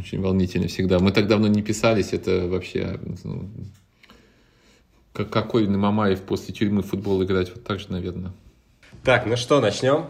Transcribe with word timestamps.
очень 0.00 0.20
волнительно 0.20 0.66
всегда. 0.68 0.98
Мы 0.98 1.12
так 1.12 1.26
давно 1.26 1.46
не 1.46 1.62
писались, 1.62 2.12
это 2.12 2.48
вообще... 2.48 2.98
Ну, 3.22 3.50
как, 5.12 5.30
какой 5.30 5.66
Мамаев 5.68 6.22
после 6.22 6.54
тюрьмы 6.54 6.82
футбол 6.82 7.22
играть, 7.22 7.50
вот 7.54 7.64
так 7.64 7.80
же, 7.80 7.86
наверное. 7.90 8.32
Так, 9.04 9.26
ну 9.26 9.36
что, 9.36 9.60
начнем? 9.60 10.06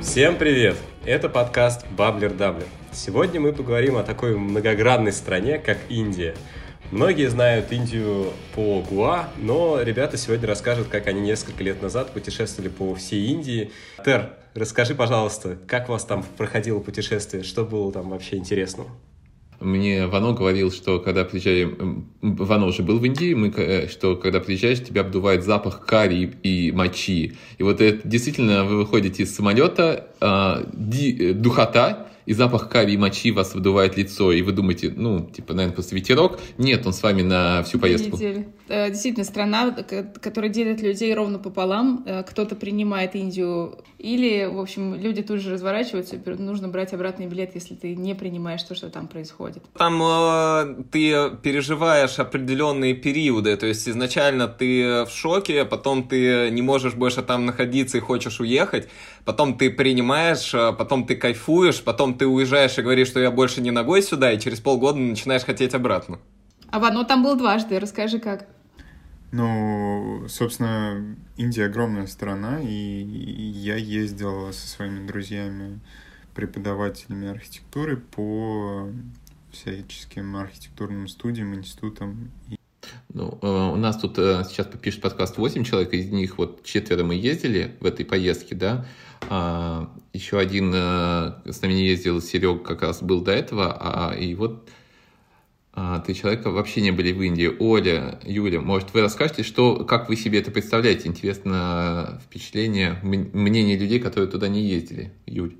Всем 0.00 0.36
привет! 0.36 0.76
Это 1.04 1.28
подкаст 1.28 1.86
Баблер 1.96 2.32
Даблер. 2.32 2.66
Сегодня 2.92 3.40
мы 3.40 3.52
поговорим 3.52 3.96
о 3.96 4.04
такой 4.04 4.36
многогранной 4.36 5.12
стране, 5.12 5.58
как 5.58 5.78
Индия. 5.88 6.36
Многие 6.90 7.28
знают 7.28 7.72
Индию 7.72 8.32
по 8.54 8.80
Гуа, 8.82 9.28
но 9.38 9.80
ребята 9.82 10.16
сегодня 10.16 10.46
расскажут, 10.46 10.88
как 10.88 11.06
они 11.06 11.20
несколько 11.20 11.64
лет 11.64 11.82
назад 11.82 12.12
путешествовали 12.12 12.68
по 12.68 12.94
всей 12.94 13.26
Индии. 13.26 13.70
Тер, 14.04 14.30
расскажи, 14.54 14.94
пожалуйста, 14.94 15.58
как 15.66 15.88
у 15.88 15.92
вас 15.92 16.04
там 16.04 16.24
проходило 16.36 16.78
путешествие, 16.78 17.42
что 17.42 17.64
было 17.64 17.90
там 17.90 18.10
вообще 18.10 18.36
интересного? 18.36 18.90
Мне 19.60 20.06
Вано 20.06 20.32
говорил, 20.32 20.70
что 20.70 21.00
когда 21.00 21.24
приезжаем... 21.24 22.06
Вано 22.20 22.66
уже 22.66 22.82
был 22.82 22.98
в 22.98 23.04
Индии, 23.04 23.34
мы, 23.34 23.48
э, 23.48 23.88
что 23.88 24.16
когда 24.16 24.40
приезжаешь, 24.40 24.82
тебя 24.84 25.00
обдувает 25.00 25.42
запах 25.42 25.86
карри 25.86 26.34
и 26.42 26.70
мочи. 26.70 27.34
И 27.58 27.62
вот 27.62 27.80
это 27.80 28.06
действительно, 28.06 28.64
вы 28.64 28.78
выходите 28.78 29.22
из 29.22 29.34
самолета, 29.34 30.08
э, 30.20 30.66
ди, 30.72 31.32
духота, 31.32 32.08
и 32.26 32.32
запах 32.32 32.68
карри 32.68 32.92
и 32.92 32.96
мочи 32.96 33.30
вас 33.30 33.54
выдувает 33.54 33.96
лицо, 33.96 34.32
и 34.32 34.42
вы 34.42 34.52
думаете, 34.52 34.92
ну, 34.94 35.28
типа, 35.30 35.52
наверное, 35.54 35.74
просто 35.74 35.94
ветерок. 35.94 36.38
Нет, 36.58 36.86
он 36.86 36.92
с 36.92 37.02
вами 37.02 37.22
на 37.22 37.62
всю 37.62 37.78
поездку. 37.78 38.18
Э, 38.68 38.90
действительно, 38.90 39.24
страна, 39.24 39.76
которая 40.20 40.50
делит 40.50 40.80
людей 40.80 41.12
ровно 41.14 41.38
пополам. 41.38 42.04
Э, 42.06 42.22
кто-то 42.22 42.56
принимает 42.56 43.14
Индию 43.14 43.78
или, 43.98 44.46
в 44.46 44.58
общем, 44.58 44.94
люди 44.94 45.22
тут 45.22 45.40
же 45.40 45.52
разворачиваются, 45.52 46.16
и 46.16 46.30
нужно 46.30 46.68
брать 46.68 46.92
обратный 46.92 47.26
билет, 47.26 47.54
если 47.54 47.74
ты 47.74 47.94
не 47.94 48.14
принимаешь 48.14 48.62
то, 48.62 48.74
что 48.74 48.90
там 48.90 49.08
происходит. 49.08 49.62
Там 49.76 50.02
э, 50.02 50.84
ты 50.90 51.30
переживаешь 51.42 52.18
определенные 52.18 52.94
периоды, 52.94 53.56
то 53.56 53.66
есть 53.66 53.88
изначально 53.88 54.48
ты 54.48 55.04
в 55.04 55.10
шоке, 55.10 55.64
потом 55.64 56.08
ты 56.08 56.50
не 56.50 56.62
можешь 56.62 56.94
больше 56.94 57.22
там 57.22 57.46
находиться 57.46 57.98
и 57.98 58.00
хочешь 58.00 58.40
уехать, 58.40 58.88
потом 59.24 59.56
ты 59.56 59.70
принимаешь, 59.70 60.54
э, 60.54 60.72
потом 60.72 61.06
ты 61.06 61.16
кайфуешь, 61.16 61.82
потом 61.82 62.13
ты 62.14 62.26
уезжаешь 62.26 62.78
и 62.78 62.82
говоришь, 62.82 63.08
что 63.08 63.20
я 63.20 63.30
больше 63.30 63.60
не 63.60 63.70
ногой 63.70 64.02
сюда, 64.02 64.32
и 64.32 64.40
через 64.40 64.60
полгода 64.60 64.98
начинаешь 64.98 65.44
хотеть 65.44 65.74
обратно. 65.74 66.18
А 66.70 66.78
Вано 66.78 67.04
там 67.04 67.22
был 67.22 67.36
дважды, 67.36 67.78
расскажи 67.78 68.18
как. 68.18 68.46
Ну, 69.32 70.26
собственно, 70.28 71.16
Индия 71.36 71.66
огромная 71.66 72.06
страна, 72.06 72.60
и 72.60 72.68
я 72.68 73.76
ездил 73.76 74.52
со 74.52 74.68
своими 74.68 75.06
друзьями, 75.06 75.80
преподавателями 76.34 77.28
архитектуры 77.28 77.96
по 77.96 78.88
всяческим 79.50 80.36
архитектурным 80.36 81.08
студиям, 81.08 81.54
институтам. 81.54 82.30
Ну, 83.12 83.38
э, 83.40 83.46
у 83.46 83.76
нас 83.76 83.96
тут 83.96 84.18
э, 84.18 84.44
сейчас 84.48 84.66
пишет 84.66 85.00
подкаст 85.00 85.38
8 85.38 85.64
человек, 85.64 85.92
из 85.92 86.10
них 86.10 86.38
вот 86.38 86.64
четверо 86.64 87.04
мы 87.04 87.14
ездили 87.14 87.76
в 87.80 87.86
этой 87.86 88.04
поездке, 88.04 88.54
да. 88.54 88.86
А, 89.30 89.90
еще 90.12 90.38
один 90.38 90.72
э, 90.74 91.32
с 91.50 91.62
нами 91.62 91.74
не 91.74 91.86
ездил, 91.86 92.20
Серег 92.20 92.62
как 92.62 92.82
раз 92.82 93.02
был 93.02 93.20
до 93.20 93.32
этого, 93.32 93.76
а, 93.78 94.14
и 94.14 94.34
вот 94.34 94.68
а, 95.72 96.00
три 96.00 96.14
человека 96.14 96.50
вообще 96.50 96.82
не 96.82 96.92
были 96.92 97.12
в 97.12 97.20
Индии. 97.20 97.50
Оля, 97.58 98.20
Юля, 98.24 98.60
может, 98.60 98.94
вы 98.94 99.00
расскажете, 99.00 99.42
что, 99.42 99.84
как 99.84 100.08
вы 100.08 100.16
себе 100.16 100.38
это 100.38 100.50
представляете? 100.50 101.08
Интересно 101.08 102.20
впечатление, 102.24 102.98
мнение 103.02 103.76
людей, 103.76 103.98
которые 103.98 104.30
туда 104.30 104.48
не 104.48 104.62
ездили. 104.62 105.12
Юль. 105.26 105.56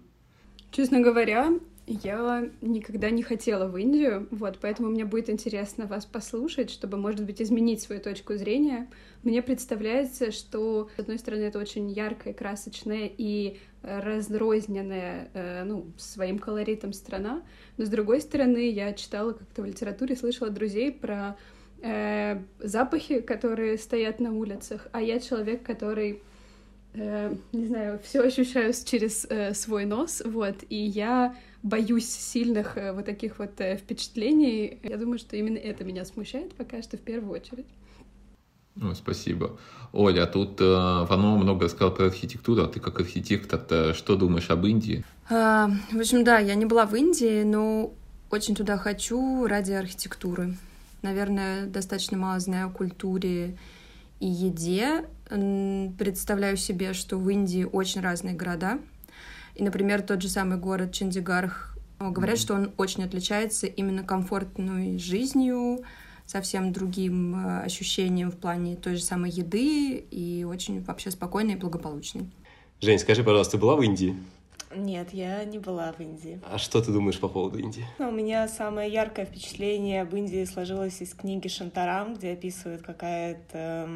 Честно 0.70 1.00
говоря, 1.00 1.52
я 1.86 2.48
никогда 2.62 3.10
не 3.10 3.22
хотела 3.22 3.68
в 3.68 3.76
Индию, 3.76 4.26
вот, 4.30 4.58
поэтому 4.60 4.88
мне 4.88 5.04
будет 5.04 5.28
интересно 5.28 5.86
вас 5.86 6.06
послушать, 6.06 6.70
чтобы, 6.70 6.96
может 6.96 7.24
быть, 7.24 7.42
изменить 7.42 7.82
свою 7.82 8.00
точку 8.00 8.34
зрения. 8.36 8.88
Мне 9.22 9.42
представляется, 9.42 10.30
что, 10.30 10.88
с 10.96 11.00
одной 11.00 11.18
стороны, 11.18 11.42
это 11.42 11.58
очень 11.58 11.90
яркая, 11.90 12.32
красочная 12.32 13.10
и 13.16 13.58
разрозненная, 13.82 15.28
э, 15.34 15.64
ну, 15.64 15.86
своим 15.98 16.38
колоритом 16.38 16.94
страна, 16.94 17.42
но, 17.76 17.84
с 17.84 17.88
другой 17.88 18.22
стороны, 18.22 18.70
я 18.70 18.94
читала 18.94 19.32
как-то 19.32 19.62
в 19.62 19.66
литературе, 19.66 20.16
слышала 20.16 20.48
друзей 20.48 20.90
про 20.90 21.36
э, 21.82 22.40
запахи, 22.60 23.20
которые 23.20 23.76
стоят 23.76 24.20
на 24.20 24.32
улицах, 24.32 24.88
а 24.92 25.02
я 25.02 25.20
человек, 25.20 25.62
который 25.62 26.22
э, 26.94 27.34
не 27.52 27.66
знаю, 27.66 28.00
все 28.02 28.22
ощущаю 28.22 28.72
через 28.72 29.26
э, 29.28 29.52
свой 29.52 29.84
нос, 29.84 30.22
вот, 30.24 30.56
и 30.70 30.76
я 30.76 31.36
боюсь 31.64 32.08
сильных 32.08 32.76
э, 32.76 32.92
вот 32.92 33.06
таких 33.06 33.38
вот 33.38 33.60
э, 33.60 33.76
впечатлений. 33.76 34.78
Я 34.82 34.96
думаю, 34.98 35.18
что 35.18 35.34
именно 35.34 35.56
это 35.56 35.82
меня 35.82 36.04
смущает 36.04 36.54
пока 36.54 36.80
что 36.82 36.96
в 36.96 37.00
первую 37.00 37.32
очередь. 37.32 37.66
Ну, 38.76 38.94
спасибо. 38.94 39.58
Оля, 39.92 40.24
а 40.24 40.26
тут 40.26 40.60
э, 40.60 40.64
Вано 40.64 41.36
много 41.36 41.68
сказал 41.68 41.94
про 41.94 42.06
архитектуру, 42.06 42.62
а 42.62 42.68
ты 42.68 42.80
как 42.80 43.00
архитектор 43.00 43.94
что 43.94 44.16
думаешь 44.16 44.50
об 44.50 44.66
Индии? 44.66 45.04
А, 45.30 45.70
в 45.90 45.98
общем, 45.98 46.22
да, 46.22 46.38
я 46.38 46.54
не 46.54 46.66
была 46.66 46.84
в 46.84 46.94
Индии, 46.94 47.44
но 47.44 47.94
очень 48.30 48.54
туда 48.54 48.76
хочу 48.76 49.46
ради 49.46 49.72
архитектуры. 49.72 50.56
Наверное, 51.02 51.66
достаточно 51.66 52.18
мало 52.18 52.40
знаю 52.40 52.68
о 52.68 52.70
культуре 52.70 53.56
и 54.20 54.26
еде. 54.26 55.06
Представляю 55.28 56.56
себе, 56.56 56.92
что 56.92 57.16
в 57.16 57.30
Индии 57.30 57.64
очень 57.64 58.02
разные 58.02 58.34
города— 58.34 58.78
и, 59.54 59.62
например, 59.62 60.02
тот 60.02 60.22
же 60.22 60.28
самый 60.28 60.58
город 60.58 60.92
Чандигарх, 60.92 61.76
говорят, 61.98 62.36
mm-hmm. 62.36 62.40
что 62.40 62.54
он 62.54 62.72
очень 62.76 63.04
отличается 63.04 63.66
именно 63.66 64.02
комфортной 64.02 64.98
жизнью, 64.98 65.84
совсем 66.26 66.72
другим 66.72 67.36
э, 67.36 67.62
ощущением 67.62 68.30
в 68.30 68.36
плане 68.36 68.76
той 68.76 68.96
же 68.96 69.02
самой 69.02 69.30
еды 69.30 69.96
и 70.10 70.44
очень 70.44 70.82
вообще 70.82 71.10
спокойный 71.10 71.54
и 71.54 71.56
благополучный. 71.56 72.30
Жень, 72.80 72.98
скажи, 72.98 73.22
пожалуйста, 73.22 73.52
ты 73.52 73.58
была 73.58 73.76
в 73.76 73.82
Индии? 73.82 74.16
Нет, 74.76 75.12
я 75.12 75.44
не 75.44 75.58
была 75.58 75.92
в 75.92 76.00
Индии. 76.00 76.40
А 76.44 76.58
что 76.58 76.82
ты 76.82 76.92
думаешь 76.92 77.18
по 77.18 77.28
поводу 77.28 77.58
Индии? 77.58 77.86
Ну, 77.98 78.08
у 78.08 78.12
меня 78.12 78.48
самое 78.48 78.92
яркое 78.92 79.24
впечатление 79.24 80.02
об 80.02 80.14
Индии 80.14 80.44
сложилось 80.44 81.00
из 81.00 81.14
книги 81.14 81.48
Шантарам, 81.48 82.14
где 82.14 82.32
описывают 82.32 82.82
какая-то 82.82 83.88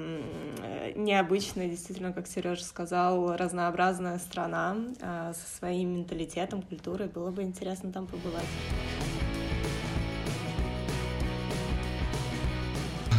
необычная, 0.95 1.69
действительно, 1.69 2.13
как 2.13 2.27
Сережа 2.27 2.65
сказал, 2.65 3.37
разнообразная 3.37 4.19
страна 4.19 4.77
э, 5.01 5.33
со 5.35 5.59
своим 5.59 5.95
менталитетом, 5.95 6.63
культурой. 6.63 7.09
Было 7.09 7.31
бы 7.31 7.43
интересно 7.43 7.93
там 7.93 8.07
побывать. 8.07 8.45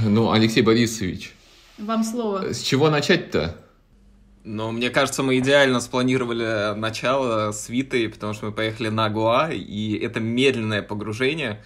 Ну, 0.03 0.31
Алексей 0.31 0.61
Борисович. 0.61 1.35
Вам 1.77 2.03
слово. 2.03 2.53
С 2.53 2.61
чего 2.61 2.89
начать-то? 2.89 3.57
Но 4.49 4.71
мне 4.71 4.89
кажется, 4.89 5.21
мы 5.21 5.37
идеально 5.37 5.79
спланировали 5.79 6.73
начало 6.73 7.51
с 7.51 7.69
Витой, 7.69 8.09
потому 8.09 8.33
что 8.33 8.47
мы 8.47 8.51
поехали 8.51 8.89
на 8.89 9.07
Гуа, 9.07 9.51
и 9.51 9.95
это 9.95 10.19
медленное 10.19 10.81
погружение. 10.81 11.61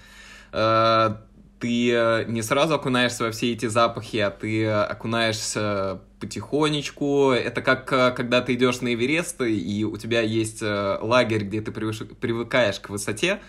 Э, 0.51 1.15
ты 1.61 2.25
не 2.27 2.41
сразу 2.41 2.75
окунаешься 2.75 3.23
во 3.23 3.31
все 3.31 3.53
эти 3.53 3.67
запахи, 3.67 4.17
а 4.17 4.31
ты 4.31 4.67
окунаешься 4.67 6.01
потихонечку. 6.19 7.31
Это 7.31 7.61
как 7.61 7.89
э, 7.93 8.11
когда 8.11 8.41
ты 8.41 8.55
идешь 8.55 8.81
на 8.81 8.93
Эверест, 8.93 9.39
и 9.39 9.85
у 9.85 9.95
тебя 9.95 10.19
есть 10.19 10.61
э, 10.61 10.97
лагерь, 10.99 11.45
где 11.45 11.61
ты 11.61 11.71
привыкаешь 11.71 12.81
к 12.81 12.89
высоте. 12.89 13.39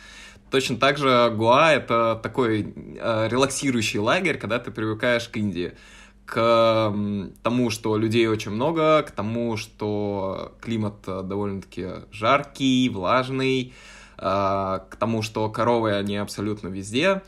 Точно 0.52 0.76
так 0.76 0.96
же 0.96 1.32
Гуа— 1.36 1.72
это 1.74 2.20
такой 2.22 2.62
релаксирующий 2.62 3.98
лагерь, 3.98 4.38
когда 4.38 4.60
ты 4.60 4.70
привыкаешь 4.70 5.28
к 5.28 5.36
Индии 5.36 5.72
к 6.26 6.94
тому, 7.42 7.70
что 7.70 7.96
людей 7.96 8.26
очень 8.26 8.50
много, 8.50 9.02
к 9.02 9.10
тому, 9.10 9.56
что 9.56 10.54
климат 10.60 10.94
э, 11.06 11.22
довольно-таки 11.22 11.86
жаркий, 12.10 12.88
влажный, 12.88 13.74
э, 14.16 14.20
к 14.22 14.96
тому, 14.98 15.22
что 15.22 15.48
коровы, 15.50 15.92
они 15.92 16.16
абсолютно 16.16 16.68
везде. 16.68 17.22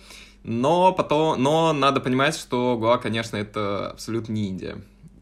Но 0.44 0.92
потом, 0.92 1.42
но 1.42 1.72
надо 1.72 2.00
понимать, 2.00 2.36
что 2.36 2.76
Гуа, 2.78 2.98
конечно, 2.98 3.36
это 3.36 3.90
абсолютно 3.90 4.32
не 4.32 4.48
Индия. 4.48 4.78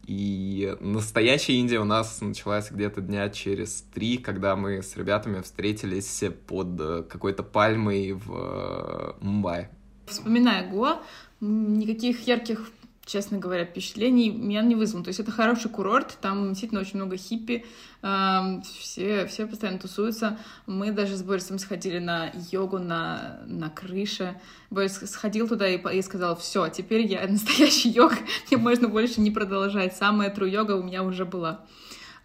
И 0.07 0.77
настоящая 0.79 1.53
Индия 1.53 1.79
у 1.79 1.83
нас 1.83 2.21
началась 2.21 2.69
где-то 2.69 3.01
дня 3.01 3.29
через 3.29 3.83
три, 3.93 4.17
когда 4.17 4.55
мы 4.55 4.83
с 4.83 4.95
ребятами 4.95 5.41
встретились 5.41 6.23
под 6.47 6.79
э, 6.79 7.03
какой-то 7.09 7.43
пальмой 7.43 8.13
в 8.13 9.15
Мумбаи. 9.19 9.69
Вспоминая 10.05 10.69
Гоа, 10.69 11.01
никаких 11.41 12.27
ярких 12.27 12.69
честно 13.05 13.37
говоря, 13.37 13.65
впечатлений 13.65 14.31
меня 14.31 14.61
не 14.61 14.75
вызвало. 14.75 15.03
То 15.03 15.09
есть 15.09 15.19
это 15.19 15.31
хороший 15.31 15.69
курорт, 15.69 16.17
там 16.21 16.49
действительно 16.49 16.81
очень 16.81 16.95
много 16.97 17.17
хиппи, 17.17 17.65
все, 18.01 19.25
все 19.27 19.47
постоянно 19.47 19.79
тусуются. 19.79 20.37
Мы 20.65 20.91
даже 20.91 21.15
с 21.15 21.23
Борисом 21.23 21.59
сходили 21.59 21.99
на 21.99 22.31
йогу 22.51 22.79
на, 22.79 23.41
на 23.45 23.69
крыше. 23.69 24.39
Борис 24.69 24.99
сходил 25.09 25.47
туда 25.47 25.67
и, 25.67 25.79
и 25.97 26.01
сказал, 26.01 26.35
все, 26.35 26.67
теперь 26.69 27.05
я 27.05 27.27
настоящий 27.27 27.89
йог, 27.89 28.13
мне 28.49 28.57
можно 28.57 28.87
больше 28.87 29.21
не 29.21 29.31
продолжать. 29.31 29.95
Самая 29.95 30.29
тру 30.29 30.45
йога 30.45 30.73
у 30.73 30.83
меня 30.83 31.03
уже 31.03 31.25
была. 31.25 31.61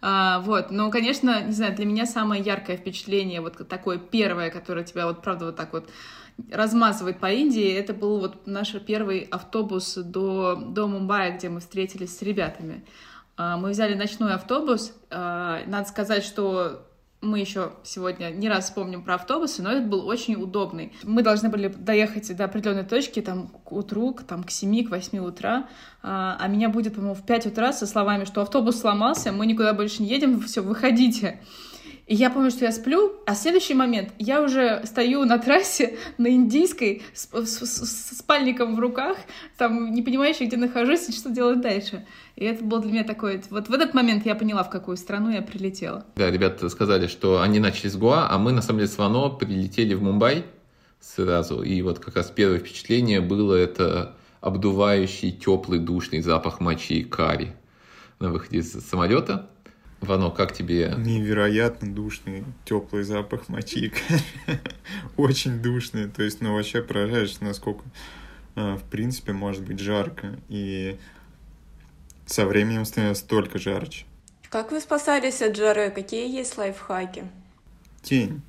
А, 0.03 0.39
вот, 0.39 0.71
но, 0.71 0.89
конечно, 0.89 1.43
не 1.43 1.53
знаю, 1.53 1.75
для 1.75 1.85
меня 1.85 2.07
самое 2.07 2.41
яркое 2.41 2.75
впечатление, 2.75 3.39
вот 3.39 3.67
такое 3.67 3.99
первое, 3.99 4.49
которое 4.49 4.83
тебя 4.83 5.05
вот, 5.05 5.21
правда, 5.21 5.45
вот 5.45 5.55
так 5.55 5.73
вот 5.73 5.89
размазывает 6.51 7.19
по 7.19 7.31
Индии, 7.31 7.71
это 7.73 7.93
был 7.93 8.19
вот 8.19 8.47
наш 8.47 8.71
первый 8.85 9.21
автобус 9.31 9.95
до, 9.95 10.55
до 10.55 10.87
Мумбаи, 10.87 11.37
где 11.37 11.49
мы 11.49 11.59
встретились 11.59 12.17
с 12.17 12.21
ребятами. 12.21 12.83
А, 13.37 13.57
мы 13.57 13.71
взяли 13.71 13.93
ночной 13.93 14.33
автобус. 14.33 14.93
А, 15.09 15.61
надо 15.67 15.87
сказать, 15.87 16.23
что 16.23 16.87
мы 17.21 17.39
еще 17.39 17.73
сегодня 17.83 18.31
не 18.31 18.49
раз 18.49 18.65
вспомним 18.65 19.03
про 19.03 19.15
автобусы, 19.15 19.61
но 19.61 19.71
это 19.71 19.87
был 19.87 20.07
очень 20.07 20.35
удобный. 20.35 20.91
Мы 21.03 21.21
должны 21.21 21.49
были 21.49 21.67
доехать 21.67 22.35
до 22.35 22.45
определенной 22.45 22.83
точки, 22.83 23.21
там, 23.21 23.47
к 23.47 23.71
утру, 23.71 24.17
там, 24.27 24.43
к 24.43 24.49
7, 24.49 24.87
к 24.87 24.89
8 24.89 25.19
утра, 25.19 25.67
а, 26.01 26.37
а 26.39 26.47
меня 26.47 26.69
будет, 26.69 26.95
по-моему, 26.95 27.15
в 27.15 27.25
5 27.25 27.47
утра 27.47 27.73
со 27.73 27.85
словами, 27.85 28.25
что 28.25 28.41
автобус 28.41 28.79
сломался, 28.79 29.31
мы 29.31 29.45
никуда 29.45 29.73
больше 29.73 30.01
не 30.01 30.09
едем, 30.09 30.41
все, 30.41 30.61
выходите. 30.61 31.41
И 32.07 32.15
я 32.15 32.29
помню, 32.29 32.51
что 32.51 32.65
я 32.65 32.71
сплю, 32.71 33.13
а 33.25 33.35
следующий 33.35 33.73
момент 33.73 34.09
я 34.19 34.41
уже 34.41 34.81
стою 34.85 35.25
на 35.25 35.37
трассе 35.37 35.97
на 36.17 36.27
индийской 36.27 37.03
с, 37.13 37.29
с, 37.31 37.65
с 37.65 38.17
спальником 38.17 38.75
в 38.75 38.79
руках, 38.79 39.17
там 39.57 39.93
не 39.93 40.01
понимаешь, 40.01 40.39
где 40.39 40.57
нахожусь 40.57 41.07
и 41.09 41.11
что 41.11 41.29
делать 41.29 41.61
дальше. 41.61 42.05
И 42.35 42.45
это 42.45 42.63
был 42.63 42.79
для 42.79 42.91
меня 42.91 43.03
такой... 43.03 43.41
Вот 43.49 43.69
в 43.69 43.73
этот 43.73 43.93
момент 43.93 44.25
я 44.25 44.35
поняла, 44.35 44.63
в 44.63 44.69
какую 44.69 44.97
страну 44.97 45.29
я 45.29 45.41
прилетела. 45.41 46.05
Да, 46.15 46.29
ребята 46.29 46.69
сказали, 46.69 47.07
что 47.07 47.41
они 47.41 47.59
начали 47.59 47.89
с 47.89 47.95
Гуа, 47.95 48.29
а 48.29 48.37
мы, 48.37 48.51
на 48.51 48.61
самом 48.61 48.79
деле, 48.79 48.91
с 48.91 48.97
Вано 48.97 49.29
прилетели 49.29 49.93
в 49.93 50.01
Мумбай 50.01 50.45
сразу. 50.99 51.61
И 51.61 51.81
вот 51.81 51.99
как 51.99 52.15
раз 52.15 52.31
первое 52.31 52.59
впечатление 52.59 53.21
было 53.21 53.55
это 53.55 54.15
обдувающий, 54.39 55.31
теплый, 55.31 55.79
душный 55.79 56.21
запах 56.21 56.59
мочи 56.59 56.99
и 56.99 57.03
карри 57.03 57.55
на 58.19 58.29
выходе 58.29 58.59
из 58.59 58.71
самолета. 58.71 59.49
Вано, 60.01 60.31
как 60.31 60.51
тебе? 60.51 60.93
Невероятно 60.97 61.93
душный, 61.93 62.43
теплый 62.65 63.03
запах 63.03 63.49
мочи. 63.49 63.93
Очень 65.17 65.61
душный. 65.61 66.09
То 66.09 66.23
есть, 66.23 66.41
ну, 66.41 66.55
вообще 66.55 66.81
поражаешь, 66.81 67.39
насколько, 67.39 67.83
а, 68.55 68.77
в 68.77 68.83
принципе, 68.83 69.31
может 69.31 69.63
быть 69.63 69.79
жарко. 69.79 70.39
И 70.49 70.97
со 72.25 72.47
временем 72.47 72.85
становится 72.85 73.27
только 73.27 73.59
жарче. 73.59 74.05
Как 74.49 74.71
вы 74.71 74.81
спасались 74.81 75.41
от 75.43 75.55
жары? 75.55 75.91
Какие 75.91 76.35
есть 76.35 76.57
лайфхаки? 76.57 77.25
Тень. 78.01 78.41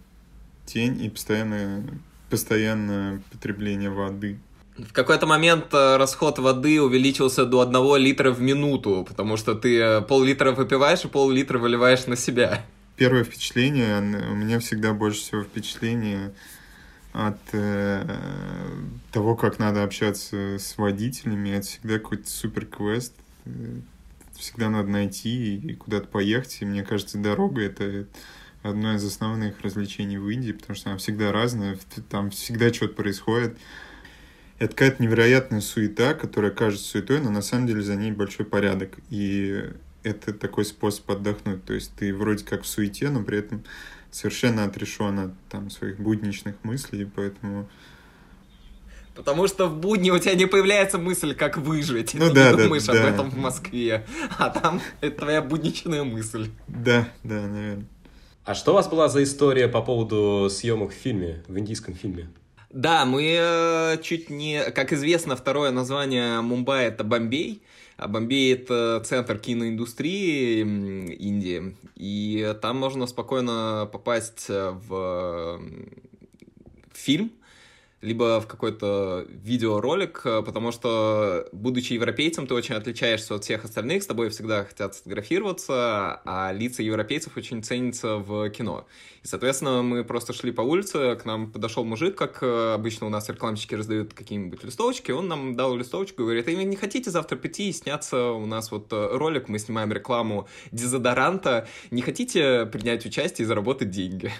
Тень 0.64 1.04
и 1.04 1.10
постоянное, 1.10 1.84
постоянное 2.30 3.22
потребление 3.30 3.90
воды. 3.90 4.38
В 4.76 4.92
какой-то 4.92 5.26
момент 5.26 5.66
э, 5.72 5.96
расход 5.96 6.38
воды 6.38 6.80
увеличился 6.80 7.44
до 7.44 7.60
одного 7.60 7.96
литра 7.96 8.30
в 8.30 8.40
минуту, 8.40 9.04
потому 9.06 9.36
что 9.36 9.54
ты 9.54 9.78
э, 9.78 10.00
пол-литра 10.00 10.52
выпиваешь 10.52 11.04
и 11.04 11.08
пол-литра 11.08 11.58
выливаешь 11.58 12.06
на 12.06 12.16
себя. 12.16 12.64
Первое 12.96 13.24
впечатление, 13.24 13.98
у 13.98 14.34
меня 14.34 14.60
всегда 14.60 14.94
больше 14.94 15.20
всего 15.20 15.42
впечатление 15.42 16.32
от 17.12 17.38
э, 17.52 18.16
того, 19.10 19.36
как 19.36 19.58
надо 19.58 19.82
общаться 19.82 20.56
с 20.58 20.78
водителями. 20.78 21.50
Это 21.50 21.66
всегда 21.66 21.98
какой-то 21.98 22.30
супер 22.30 22.64
квест. 22.64 23.12
Э, 23.44 23.50
всегда 24.38 24.70
надо 24.70 24.88
найти 24.88 25.56
и 25.56 25.74
куда-то 25.74 26.08
поехать. 26.08 26.58
И 26.60 26.64
мне 26.64 26.82
кажется, 26.82 27.18
дорога— 27.18 27.60
это 27.62 28.06
одно 28.62 28.94
из 28.94 29.04
основных 29.04 29.60
развлечений 29.60 30.16
в 30.16 30.28
Индии, 30.30 30.52
потому 30.52 30.76
что 30.76 30.90
она 30.90 30.98
всегда 30.98 31.30
разная, 31.30 31.78
там 32.08 32.30
всегда 32.30 32.72
что-то 32.72 32.94
происходит 32.94 33.58
это 34.62 34.76
какая-то 34.76 35.02
невероятная 35.02 35.60
суета, 35.60 36.14
которая 36.14 36.52
кажется 36.52 36.86
суетой, 36.86 37.20
но 37.20 37.30
на 37.30 37.42
самом 37.42 37.66
деле 37.66 37.82
за 37.82 37.96
ней 37.96 38.12
большой 38.12 38.46
порядок. 38.46 38.90
И 39.10 39.60
это 40.04 40.32
такой 40.32 40.64
способ 40.64 41.10
отдохнуть. 41.10 41.64
То 41.64 41.74
есть 41.74 41.92
ты 41.96 42.14
вроде 42.14 42.44
как 42.44 42.62
в 42.62 42.66
суете, 42.66 43.10
но 43.10 43.24
при 43.24 43.38
этом 43.38 43.64
совершенно 44.12 44.64
отрешен 44.64 45.18
от 45.18 45.32
там, 45.48 45.68
своих 45.68 45.98
будничных 45.98 46.54
мыслей, 46.62 47.10
поэтому... 47.12 47.68
Потому 49.16 49.48
что 49.48 49.66
в 49.66 49.76
будни 49.76 50.10
у 50.10 50.18
тебя 50.20 50.34
не 50.34 50.46
появляется 50.46 50.96
мысль, 50.96 51.34
как 51.34 51.58
выжить. 51.58 52.14
Ну 52.14 52.28
ты 52.28 52.34
да, 52.34 52.52
да, 52.52 52.62
думаешь 52.62 52.84
да. 52.84 52.92
об 52.92 53.12
этом 53.12 53.30
в 53.30 53.36
Москве. 53.36 54.06
А 54.38 54.48
там 54.48 54.80
это 55.00 55.18
твоя 55.22 55.42
будничная 55.42 56.04
мысль. 56.04 56.50
Да, 56.68 57.08
да, 57.24 57.48
наверное. 57.48 57.84
А 58.44 58.54
что 58.54 58.70
у 58.70 58.74
вас 58.74 58.88
была 58.88 59.08
за 59.08 59.24
история 59.24 59.66
по 59.66 59.82
поводу 59.82 60.48
съемок 60.48 60.92
в 60.92 60.94
фильме, 60.94 61.42
в 61.48 61.58
индийском 61.58 61.94
фильме? 61.94 62.28
Да, 62.72 63.04
мы 63.04 63.36
э, 63.38 63.98
чуть 64.02 64.30
не... 64.30 64.64
Как 64.70 64.94
известно, 64.94 65.36
второе 65.36 65.70
название 65.72 66.40
Мумбаи— 66.40 66.86
это 66.86 67.04
Бомбей. 67.04 67.62
А 67.98 68.08
Бомбей— 68.08 68.52
это 68.54 69.02
центр 69.04 69.38
киноиндустрии 69.38 70.60
Индии. 70.60 71.76
И 71.96 72.56
там 72.62 72.78
можно 72.78 73.06
спокойно 73.06 73.88
попасть 73.92 74.46
в 74.48 75.60
фильм, 76.94 77.32
либо 78.02 78.40
в 78.40 78.46
какой-то 78.46 79.24
видеоролик, 79.28 80.22
потому 80.22 80.72
что, 80.72 81.48
будучи 81.52 81.94
европейцем, 81.94 82.46
ты 82.46 82.54
очень 82.54 82.74
отличаешься 82.74 83.36
от 83.36 83.44
всех 83.44 83.64
остальных, 83.64 84.02
с 84.02 84.06
тобой 84.06 84.28
всегда 84.28 84.64
хотят 84.64 84.94
сфотографироваться, 84.94 86.20
а 86.24 86.52
лица 86.52 86.82
европейцев 86.82 87.36
очень 87.36 87.62
ценятся 87.62 88.16
в 88.16 88.50
кино. 88.50 88.86
И, 89.22 89.26
соответственно, 89.28 89.82
мы 89.82 90.04
просто 90.04 90.32
шли 90.32 90.50
по 90.50 90.62
улице, 90.62 91.14
к 91.16 91.24
нам 91.24 91.52
подошел 91.52 91.84
мужик, 91.84 92.16
как 92.16 92.42
обычно 92.42 93.06
у 93.06 93.10
нас 93.10 93.28
рекламщики 93.28 93.76
раздают 93.76 94.14
какие-нибудь 94.14 94.64
листовочки, 94.64 95.12
он 95.12 95.28
нам 95.28 95.54
дал 95.54 95.76
листовочку 95.76 96.22
и 96.22 96.24
говорит, 96.24 96.46
вы 96.46 96.54
не 96.64 96.76
хотите 96.76 97.10
завтра 97.10 97.36
прийти 97.36 97.68
и 97.68 97.72
сняться 97.72 98.32
у 98.32 98.46
нас 98.46 98.72
вот 98.72 98.88
ролик, 98.90 99.48
мы 99.48 99.60
снимаем 99.60 99.92
рекламу 99.92 100.48
дезодоранта, 100.72 101.68
не 101.92 102.02
хотите 102.02 102.66
принять 102.66 103.06
участие 103.06 103.44
и 103.44 103.46
заработать 103.46 103.90
деньги? 103.90 104.32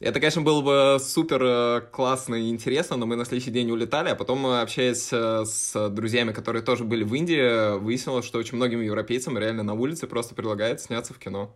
Это, 0.00 0.20
конечно, 0.20 0.42
было 0.42 0.60
бы 0.60 1.02
супер 1.02 1.42
э, 1.42 1.80
классно 1.92 2.34
и 2.34 2.50
интересно, 2.50 2.96
но 2.96 3.06
мы 3.06 3.16
на 3.16 3.24
следующий 3.24 3.50
день 3.50 3.70
улетали, 3.70 4.08
а 4.08 4.14
потом, 4.14 4.44
общаясь 4.46 5.08
э, 5.12 5.44
с 5.44 5.88
друзьями, 5.90 6.32
которые 6.32 6.62
тоже 6.62 6.84
были 6.84 7.04
в 7.04 7.14
Индии, 7.14 7.78
выяснилось, 7.78 8.24
что 8.24 8.38
очень 8.38 8.56
многим 8.56 8.80
европейцам 8.80 9.38
реально 9.38 9.62
на 9.62 9.74
улице 9.74 10.06
просто 10.06 10.34
предлагают 10.34 10.80
сняться 10.80 11.14
в 11.14 11.18
кино. 11.18 11.54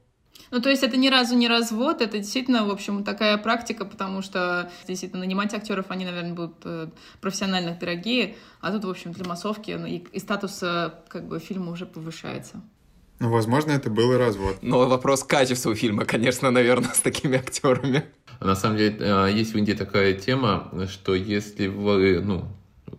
Ну, 0.51 0.61
то 0.61 0.71
есть 0.71 0.83
это 0.83 0.97
ни 0.97 1.09
разу 1.09 1.37
не 1.37 1.49
развод, 1.49 2.01
это 2.01 2.19
действительно, 2.19 2.65
в 2.65 2.71
общем, 2.71 3.05
такая 3.05 3.37
практика, 3.39 3.85
потому 3.85 4.23
что 4.23 4.71
действительно 4.87 5.21
нанимать 5.21 5.53
актеров, 5.53 5.87
они, 5.89 6.05
наверное, 6.05 6.33
будут 6.33 6.57
э, 6.65 6.89
профессиональных 7.21 7.79
дорогие, 7.79 8.37
а 8.61 8.71
тут, 8.71 8.85
в 8.85 8.91
общем, 8.91 9.13
для 9.13 9.25
массовки 9.25 9.73
и, 9.73 9.97
и 9.97 10.19
статус 10.21 10.61
как 10.61 11.27
бы 11.27 11.39
фильма 11.41 11.73
уже 11.73 11.87
повышается. 11.87 12.63
Ну, 13.21 13.31
возможно, 13.31 13.73
это 13.73 13.91
был 13.91 14.13
и 14.13 14.17
развод. 14.17 14.59
Но 14.63 14.89
вопрос 14.89 15.25
качества 15.25 15.75
фильма, 15.75 16.05
конечно, 16.05 16.51
наверное, 16.51 16.91
с 16.95 17.01
такими 17.01 17.39
актерами. 17.39 18.05
На 18.41 18.55
самом 18.55 18.79
деле, 18.79 19.33
есть 19.33 19.53
в 19.53 19.59
Индии 19.59 19.73
такая 19.73 20.15
тема, 20.15 20.71
что 20.89 21.15
если 21.15 21.67
вы, 21.67 22.21
ну, 22.21 22.49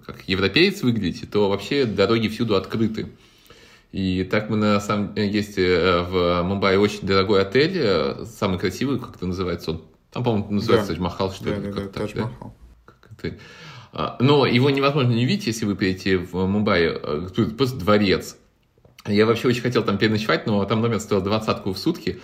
как 0.05 0.27
европеец 0.27 0.81
выглядите, 0.81 1.25
то 1.25 1.49
вообще 1.49 1.85
дороги 1.85 2.27
всюду 2.27 2.55
открыты. 2.55 3.07
И 3.91 4.23
так 4.23 4.49
мы 4.49 4.57
на 4.57 4.79
самом 4.81 5.15
деле 5.15 5.31
есть 5.31 5.55
в 5.55 6.43
Мумбаи 6.43 6.75
очень 6.75 7.07
дорогой 7.07 7.41
отель, 7.41 8.25
самый 8.25 8.59
красивый, 8.59 8.99
как 8.99 9.15
это 9.15 9.25
называется 9.25 9.71
он. 9.71 9.83
Там, 10.11 10.23
по-моему, 10.23 10.51
называется 10.51 10.93
да. 10.93 11.01
Махал, 11.01 11.31
что 11.31 11.45
да, 11.45 11.55
ли? 11.55 11.61
Да, 11.61 11.71
как 11.71 11.91
да, 11.91 12.07
так, 12.07 12.15
да? 12.15 13.33
да? 13.93 14.17
Но 14.19 14.45
его 14.45 14.69
невозможно 14.69 15.11
не 15.11 15.25
видеть, 15.25 15.47
если 15.47 15.65
вы 15.65 15.75
приедете 15.75 16.17
в 16.17 16.45
Мумбаи. 16.45 17.29
Тут 17.29 17.57
просто 17.57 17.77
дворец. 17.77 18.37
Я 19.05 19.25
вообще 19.25 19.47
очень 19.47 19.61
хотел 19.61 19.83
там 19.83 19.97
переночевать, 19.97 20.45
но 20.45 20.63
там 20.65 20.81
номер 20.81 20.99
стоил 20.99 21.21
двадцатку 21.21 21.73
в 21.73 21.77
сутки. 21.77 22.19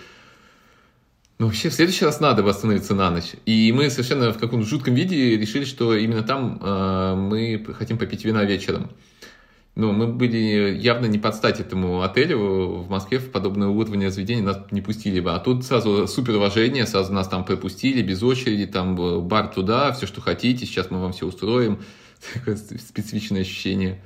Ну, 1.38 1.46
вообще, 1.46 1.68
в 1.68 1.74
следующий 1.74 2.04
раз 2.04 2.20
надо 2.20 2.42
восстановиться 2.42 2.94
на 2.94 3.10
ночь. 3.10 3.32
И 3.44 3.70
мы 3.72 3.90
совершенно 3.90 4.32
в 4.32 4.38
каком-то 4.38 4.66
жутком 4.66 4.94
виде 4.94 5.36
решили, 5.36 5.64
что 5.64 5.94
именно 5.94 6.22
там 6.22 6.58
э, 6.62 7.14
мы 7.14 7.62
хотим 7.74 7.98
попить 7.98 8.24
вина 8.24 8.44
вечером. 8.44 8.90
Ну, 9.74 9.92
мы 9.92 10.06
были 10.06 10.74
явно 10.78 11.04
не 11.04 11.18
под 11.18 11.34
стать 11.34 11.60
этому 11.60 12.00
отелю 12.00 12.38
в 12.78 12.88
Москве, 12.88 13.18
в 13.18 13.30
подобное 13.30 13.68
уровне 13.68 14.10
заведения 14.10 14.42
нас 14.42 14.58
не 14.70 14.80
пустили 14.80 15.20
бы. 15.20 15.32
А 15.32 15.38
тут 15.38 15.66
сразу 15.66 16.06
супер 16.06 16.36
уважение, 16.36 16.86
сразу 16.86 17.12
нас 17.12 17.28
там 17.28 17.44
пропустили 17.44 18.00
без 18.00 18.22
очереди, 18.22 18.64
там 18.64 18.96
бар 19.28 19.48
туда, 19.48 19.92
все, 19.92 20.06
что 20.06 20.22
хотите, 20.22 20.64
сейчас 20.64 20.90
мы 20.90 21.02
вам 21.02 21.12
все 21.12 21.26
устроим. 21.26 21.80
Такое 22.34 22.56
специфичное 22.56 23.42
ощущение. 23.42 24.02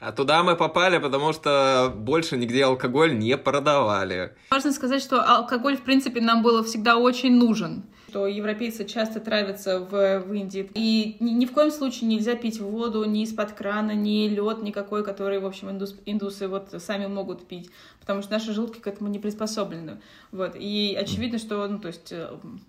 А 0.00 0.12
туда 0.12 0.42
мы 0.42 0.56
попали, 0.56 0.96
потому 0.96 1.34
что 1.34 1.92
больше 1.94 2.38
нигде 2.38 2.64
алкоголь 2.64 3.18
не 3.18 3.36
продавали. 3.36 4.34
Важно 4.50 4.72
сказать, 4.72 5.02
что 5.02 5.22
алкоголь, 5.22 5.76
в 5.76 5.82
принципе, 5.82 6.22
нам 6.22 6.42
было 6.42 6.64
всегда 6.64 6.96
очень 6.96 7.36
нужен 7.36 7.84
что 8.10 8.26
европейцы 8.26 8.84
часто 8.84 9.20
травятся 9.20 9.78
в, 9.78 10.18
в 10.18 10.32
Индии. 10.32 10.68
И 10.74 11.16
ни, 11.20 11.30
ни 11.30 11.46
в 11.46 11.52
коем 11.52 11.70
случае 11.70 12.08
нельзя 12.08 12.34
пить 12.34 12.60
воду 12.60 13.04
ни 13.04 13.22
из-под 13.22 13.52
крана, 13.52 13.92
ни 13.92 14.26
лед 14.28 14.62
никакой, 14.62 15.04
который, 15.04 15.38
в 15.38 15.46
общем, 15.46 15.70
индус, 15.70 15.94
индусы 16.06 16.48
вот 16.48 16.74
сами 16.78 17.06
могут 17.06 17.46
пить, 17.46 17.70
потому 18.00 18.22
что 18.22 18.32
наши 18.32 18.52
желудки 18.52 18.80
к 18.80 18.86
этому 18.88 19.08
не 19.08 19.20
приспособлены. 19.20 20.00
Вот. 20.32 20.56
И 20.56 20.96
очевидно, 21.00 21.38
что, 21.38 21.68
ну, 21.68 21.78
то 21.78 21.86
есть, 21.86 22.12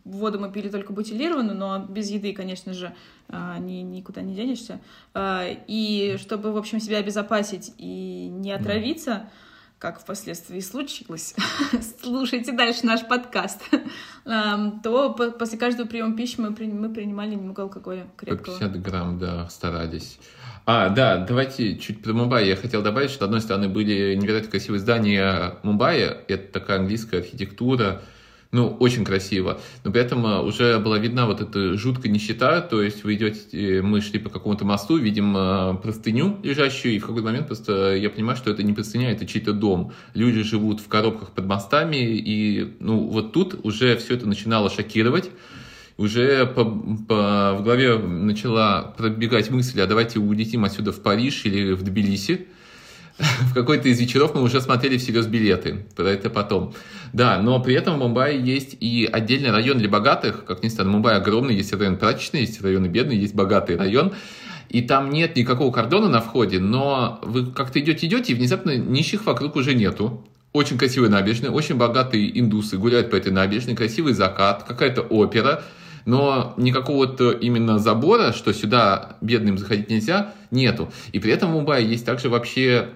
воду 0.03 0.39
мы 0.39 0.51
пили 0.51 0.69
только 0.69 0.93
бутилированную, 0.93 1.57
но 1.57 1.79
без 1.79 2.11
еды, 2.11 2.33
конечно 2.33 2.73
же, 2.73 2.93
ни, 3.29 3.81
никуда 3.81 4.21
не 4.21 4.35
денешься. 4.35 4.79
И 5.17 6.17
чтобы, 6.19 6.51
в 6.51 6.57
общем, 6.57 6.79
себя 6.79 6.97
обезопасить 6.97 7.73
и 7.79 8.27
не 8.29 8.51
отравиться, 8.51 9.27
как 9.81 9.99
впоследствии 9.99 10.59
случилось, 10.59 11.33
слушайте 12.03 12.51
дальше 12.51 12.85
наш 12.85 13.01
подкаст, 13.07 13.63
то 14.23 15.33
после 15.39 15.57
каждого 15.57 15.87
приема 15.87 16.15
пищи 16.15 16.35
мы, 16.39 16.51
мы 16.51 16.93
принимали 16.93 17.31
немного 17.31 17.63
алкоголя 17.63 18.05
крепкого. 18.15 18.53
По 18.53 18.59
50 18.59 18.81
грамм, 18.83 19.17
да, 19.17 19.49
старались. 19.49 20.19
А, 20.67 20.89
да, 20.89 21.17
давайте 21.17 21.79
чуть 21.79 22.03
про 22.03 22.13
Мумбай. 22.13 22.47
Я 22.47 22.55
хотел 22.55 22.83
добавить, 22.83 23.09
что, 23.09 23.21
с 23.21 23.25
одной 23.25 23.41
стороны, 23.41 23.69
были 23.69 24.13
невероятно 24.13 24.51
красивые 24.51 24.79
здания 24.79 25.57
Мумбая. 25.63 26.15
Это 26.27 26.53
такая 26.59 26.77
английская 26.77 27.17
архитектура, 27.17 28.03
ну, 28.51 28.75
очень 28.79 29.05
красиво. 29.05 29.59
Но 29.83 29.91
при 29.91 30.01
этом 30.01 30.25
э, 30.25 30.41
уже 30.41 30.77
была 30.79 30.97
видна 30.97 31.25
вот 31.25 31.41
эта 31.41 31.77
жуткая 31.77 32.11
нищета, 32.11 32.61
то 32.61 32.81
есть 32.81 33.03
вы 33.03 33.15
идете, 33.15 33.81
мы 33.81 34.01
шли 34.01 34.19
по 34.19 34.29
какому-то 34.29 34.65
мосту, 34.65 34.97
видим 34.97 35.35
э, 35.37 35.75
простыню 35.81 36.37
лежащую, 36.43 36.95
и 36.95 36.99
в 36.99 37.05
какой-то 37.05 37.27
момент 37.27 37.47
просто 37.47 37.95
я 37.95 38.09
понимаю, 38.09 38.37
что 38.37 38.51
это 38.51 38.63
не 38.63 38.73
простыня, 38.73 39.11
это 39.11 39.25
чей-то 39.25 39.53
дом. 39.53 39.93
Люди 40.13 40.43
живут 40.43 40.81
в 40.81 40.87
коробках 40.87 41.31
под 41.31 41.45
мостами, 41.45 41.97
и, 41.97 42.75
ну, 42.79 43.07
вот 43.07 43.31
тут 43.31 43.59
уже 43.63 43.95
все 43.97 44.15
это 44.15 44.27
начинало 44.27 44.69
шокировать 44.69 45.29
уже 45.97 46.47
по, 46.47 46.65
по, 46.65 47.55
в 47.59 47.63
голове 47.63 47.97
начала 47.97 48.93
пробегать 48.97 49.49
мысль, 49.51 49.79
а 49.81 49.87
давайте 49.87 50.19
улетим 50.19 50.65
отсюда 50.65 50.91
в 50.91 51.01
Париж 51.01 51.45
или 51.45 51.73
в 51.73 51.83
Тбилиси. 51.83 52.47
в 53.49 53.53
какой-то 53.53 53.89
из 53.89 53.99
вечеров 53.99 54.33
мы 54.33 54.41
уже 54.41 54.61
смотрели 54.61 54.97
всерьез 54.97 55.27
билеты. 55.27 55.85
Про 55.95 56.09
это 56.09 56.29
потом. 56.29 56.73
Да, 57.13 57.39
но 57.39 57.61
при 57.61 57.75
этом 57.75 57.95
в 57.95 57.99
Мумбаи 57.99 58.39
есть 58.39 58.75
и 58.79 59.07
отдельный 59.11 59.51
район 59.51 59.77
для 59.77 59.89
богатых. 59.89 60.45
Как 60.45 60.63
ни 60.63 60.69
странно, 60.69 60.91
Мумбай 60.91 61.15
огромный, 61.15 61.55
есть 61.55 61.73
район 61.73 61.97
прачечный, 61.97 62.41
есть 62.41 62.61
районы 62.61 62.87
бедный, 62.87 63.17
есть 63.17 63.35
богатый 63.35 63.75
район. 63.75 64.13
И 64.69 64.81
там 64.81 65.09
нет 65.09 65.35
никакого 65.35 65.71
кордона 65.71 66.07
на 66.07 66.21
входе, 66.21 66.59
но 66.59 67.19
вы 67.23 67.51
как-то 67.51 67.79
идете-идете, 67.79 68.31
и 68.31 68.35
внезапно 68.35 68.77
нищих 68.77 69.25
вокруг 69.25 69.57
уже 69.57 69.73
нету. 69.73 70.25
Очень 70.53 70.77
красивая 70.77 71.09
набережная, 71.09 71.51
очень 71.51 71.75
богатые 71.75 72.39
индусы 72.39 72.77
гуляют 72.77 73.11
по 73.11 73.17
этой 73.17 73.31
набережной, 73.31 73.75
красивый 73.75 74.13
закат, 74.13 74.63
какая-то 74.63 75.01
опера, 75.01 75.63
но 76.05 76.53
никакого 76.57 77.05
вот 77.05 77.21
именно 77.41 77.79
забора, 77.79 78.31
что 78.31 78.53
сюда 78.53 79.17
бедным 79.21 79.57
заходить 79.57 79.89
нельзя, 79.89 80.33
нету. 80.51 80.91
И 81.11 81.19
при 81.19 81.33
этом 81.33 81.51
в 81.51 81.53
Мумбаи 81.53 81.85
есть 81.85 82.05
также 82.05 82.29
вообще 82.29 82.89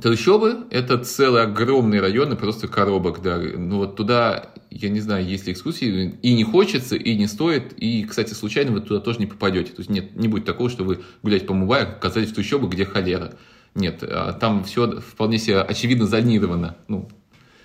Трущобы– 0.00 0.66
это 0.70 0.98
целый 0.98 1.42
огромный 1.42 2.00
район 2.00 2.32
и 2.32 2.36
просто 2.36 2.66
коробок, 2.66 3.20
да. 3.22 3.38
Ну 3.38 3.78
вот 3.78 3.94
туда, 3.94 4.50
я 4.70 4.88
не 4.88 5.00
знаю, 5.00 5.26
есть 5.26 5.46
ли 5.46 5.52
экскурсии, 5.52 6.18
и 6.22 6.34
не 6.34 6.44
хочется, 6.44 6.96
и 6.96 7.16
не 7.16 7.26
стоит, 7.26 7.74
и, 7.74 8.04
кстати, 8.04 8.32
случайно 8.32 8.72
вы 8.72 8.80
туда 8.80 9.00
тоже 9.00 9.18
не 9.18 9.26
попадете. 9.26 9.72
То 9.72 9.80
есть 9.80 9.90
нет, 9.90 10.16
не 10.16 10.28
будет 10.28 10.46
такого, 10.46 10.70
что 10.70 10.84
вы 10.84 11.00
гулять 11.22 11.46
по 11.46 11.52
Мумбаи, 11.52 11.82
оказались 11.82 12.30
в 12.30 12.34
трущобы, 12.34 12.68
где 12.68 12.86
холера. 12.86 13.34
Нет, 13.74 14.02
а 14.02 14.32
там 14.32 14.64
все 14.64 15.00
вполне 15.00 15.38
себе 15.38 15.60
очевидно 15.60 16.06
зонировано, 16.06 16.76
ну, 16.88 17.08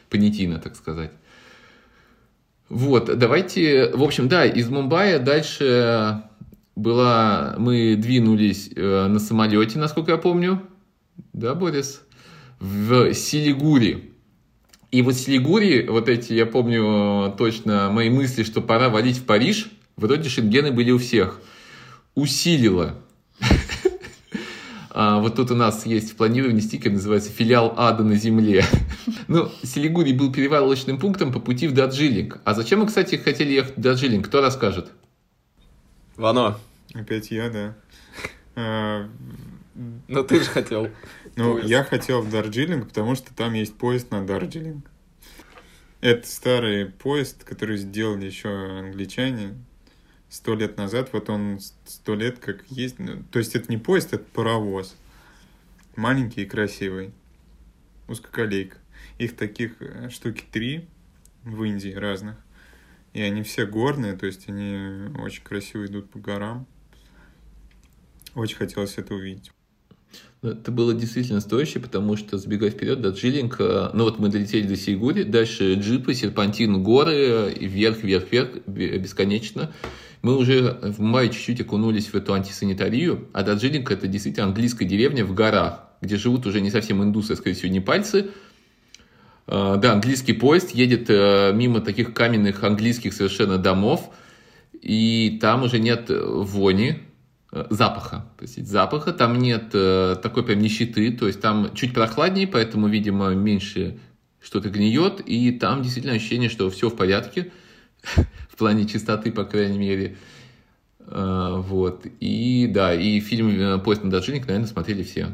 понятийно, 0.09 0.59
так 0.59 0.75
сказать. 0.75 1.11
Вот, 2.69 3.17
давайте, 3.17 3.91
в 3.93 4.03
общем, 4.03 4.27
да, 4.27 4.45
из 4.45 4.69
Мумбаи 4.69 5.17
дальше 5.17 6.23
была, 6.75 7.55
мы 7.57 7.95
двинулись 7.95 8.69
э, 8.75 9.07
на 9.07 9.19
самолете, 9.19 9.79
насколько 9.79 10.11
я 10.11 10.17
помню, 10.17 10.61
да, 11.33 11.55
Борис? 11.55 12.01
В 12.59 13.13
Силигури. 13.13 14.13
И 14.91 15.01
вот 15.01 15.15
Силигури, 15.15 15.87
вот 15.87 16.09
эти, 16.09 16.33
я 16.33 16.45
помню 16.45 17.33
точно 17.37 17.89
мои 17.91 18.09
мысли, 18.09 18.43
что 18.43 18.61
пора 18.61 18.89
валить 18.89 19.17
в 19.17 19.25
Париж, 19.25 19.69
вроде 19.95 20.29
шенгены 20.29 20.71
были 20.71 20.91
у 20.91 20.97
всех. 20.97 21.41
Усилило. 22.15 22.99
А, 24.99 25.19
вот 25.19 25.35
тут 25.35 25.51
у 25.51 25.55
нас 25.55 25.85
есть 25.85 26.13
в 26.13 26.15
планировании 26.15 26.59
стикер, 26.59 26.91
называется 26.91 27.29
«Филиал 27.29 27.75
ада 27.77 28.03
на 28.03 28.15
земле». 28.15 28.65
Ну, 29.27 29.51
Силигури 29.61 30.11
был 30.11 30.33
перевалочным 30.33 30.97
пунктом 30.97 31.31
по 31.31 31.39
пути 31.39 31.67
в 31.67 31.73
Дарджилинг. 31.73 32.39
А 32.45 32.55
зачем 32.55 32.79
мы, 32.79 32.87
кстати, 32.87 33.15
хотели 33.15 33.51
ехать 33.53 33.77
в 33.77 33.79
Дарджилинг? 33.79 34.25
Кто 34.25 34.41
расскажет? 34.41 34.89
Вано. 36.15 36.57
Опять 36.95 37.29
я, 37.29 37.49
да. 37.51 37.75
А, 38.55 39.07
ну, 40.07 40.23
ты 40.23 40.39
же 40.39 40.45
хотел. 40.45 40.89
Ну, 41.37 41.53
поезд. 41.53 41.69
я 41.69 41.83
хотел 41.83 42.21
в 42.21 42.31
Дарджилинг, 42.31 42.87
потому 42.87 43.13
что 43.13 43.33
там 43.33 43.53
есть 43.53 43.77
поезд 43.77 44.09
на 44.09 44.25
Дарджилинг. 44.25 44.89
Это 46.01 46.27
старый 46.27 46.87
поезд, 46.87 47.43
который 47.43 47.77
сделали 47.77 48.25
еще 48.25 48.49
англичане 48.49 49.53
сто 50.29 50.55
лет 50.55 50.77
назад. 50.77 51.09
Вот 51.13 51.29
он 51.29 51.59
сто 51.85 52.15
лет 52.15 52.39
как 52.39 52.65
есть. 52.69 52.97
Ну, 52.97 53.23
то 53.31 53.37
есть 53.37 53.55
это 53.55 53.71
не 53.71 53.77
поезд, 53.77 54.13
это 54.13 54.23
паровоз. 54.33 54.95
Маленький 55.95 56.41
и 56.41 56.45
красивый. 56.45 57.13
Узкоколейка. 58.07 58.77
Их 59.19 59.35
таких 59.35 59.79
э, 59.79 60.09
штуки 60.09 60.43
три 60.51 60.87
в 61.43 61.63
Индии 61.63 61.93
разных. 61.93 62.35
И 63.13 63.21
они 63.21 63.43
все 63.43 63.67
горные, 63.67 64.13
то 64.13 64.25
есть 64.25 64.49
они 64.49 65.09
очень 65.19 65.43
красиво 65.43 65.85
идут 65.85 66.09
по 66.09 66.17
горам. 66.17 66.65
Очень 68.33 68.57
хотелось 68.57 68.97
это 68.97 69.13
увидеть. 69.13 69.51
Ну, 70.43 70.51
это 70.51 70.71
было 70.71 70.93
действительно 70.93 71.39
стоящее, 71.39 71.81
потому 71.81 72.15
что, 72.15 72.37
сбегая 72.37 72.69
вперед, 72.69 73.01
до 73.01 73.09
Джилинг, 73.09 73.55
э, 73.59 73.89
ну 73.93 74.03
вот 74.03 74.19
мы 74.19 74.29
долетели 74.29 74.67
до 74.67 74.75
Сигури, 74.75 75.23
дальше 75.23 75.73
джипы, 75.73 76.13
серпантин, 76.13 76.83
горы, 76.83 77.55
вверх, 77.59 78.03
вверх, 78.03 78.31
вверх, 78.31 78.67
бесконечно. 78.67 79.73
Мы 80.21 80.37
уже 80.37 80.77
в 80.81 80.99
мае 80.99 81.29
чуть-чуть 81.29 81.61
окунулись 81.61 82.07
в 82.07 82.15
эту 82.15 82.33
антисанитарию, 82.33 83.27
а 83.33 83.41
Дарджилинг 83.41 83.89
это 83.89 84.07
действительно 84.07 84.47
английская 84.47 84.85
деревня 84.85 85.25
в 85.25 85.33
горах, 85.33 85.85
где 86.01 86.17
живут 86.17 86.45
уже 86.45 86.61
не 86.61 86.69
совсем 86.69 87.01
индусы, 87.01 87.31
а 87.31 87.35
скорее 87.35 87.55
всего 87.55 87.71
не 87.71 87.79
пальцы. 87.79 88.27
Э, 89.47 89.77
да, 89.81 89.93
английский 89.93 90.33
поезд 90.33 90.69
едет 90.69 91.09
э, 91.09 91.51
мимо 91.55 91.81
таких 91.81 92.13
каменных 92.13 92.63
английских 92.63 93.13
совершенно 93.13 93.57
домов, 93.57 94.11
и 94.79 95.39
там 95.41 95.63
уже 95.63 95.79
нет 95.79 96.11
вони, 96.11 97.06
Э, 97.51 97.65
запаха, 97.69 98.25
простите, 98.37 98.67
запаха, 98.67 99.13
там 99.13 99.39
нет 99.39 99.69
э, 99.73 100.17
такой 100.21 100.43
прям 100.43 100.59
нищеты, 100.59 101.11
то 101.13 101.27
есть 101.27 101.39
там 101.39 101.73
чуть 101.73 101.93
прохладнее, 101.93 102.45
поэтому, 102.45 102.87
видимо, 102.87 103.29
меньше 103.29 103.99
что-то 104.41 104.69
гниет, 104.69 105.21
и 105.25 105.51
там 105.51 105.81
действительно 105.81 106.15
ощущение, 106.15 106.49
что 106.49 106.69
все 106.69 106.89
в 106.89 106.95
порядке, 106.97 107.51
в 108.49 108.57
плане 108.57 108.85
чистоты, 108.85 109.31
по 109.31 109.45
крайней 109.45 109.77
мере. 109.77 110.17
Э, 110.99 111.53
вот, 111.57 112.05
и 112.19 112.67
да, 112.69 112.93
и 112.93 113.21
фильм 113.21 113.81
«Поезд 113.81 114.03
на 114.03 114.11
Доржинник», 114.11 114.45
наверное, 114.45 114.67
смотрели 114.67 115.03
все. 115.03 115.33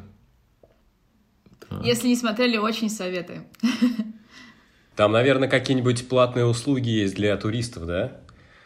Если 1.83 2.07
не 2.07 2.15
смотрели, 2.15 2.57
очень 2.57 2.91
советую. 2.91 3.45
Там, 4.95 5.11
наверное, 5.11 5.49
какие-нибудь 5.49 6.07
платные 6.07 6.45
услуги 6.45 6.89
есть 6.89 7.15
для 7.15 7.35
туристов, 7.37 7.87
да? 7.87 8.21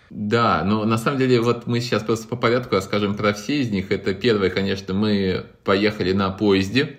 Да, 0.09 0.63
но 0.63 0.85
на 0.85 0.97
самом 0.97 1.19
деле 1.19 1.41
вот 1.41 1.67
мы 1.67 1.81
сейчас 1.81 2.03
просто 2.03 2.27
по 2.27 2.35
порядку 2.35 2.75
расскажем 2.75 3.15
про 3.15 3.33
все 3.33 3.61
из 3.61 3.69
них. 3.69 3.91
Это 3.91 4.13
первое, 4.13 4.49
конечно, 4.49 4.93
мы 4.93 5.45
поехали 5.63 6.13
на 6.13 6.29
поезде. 6.29 6.97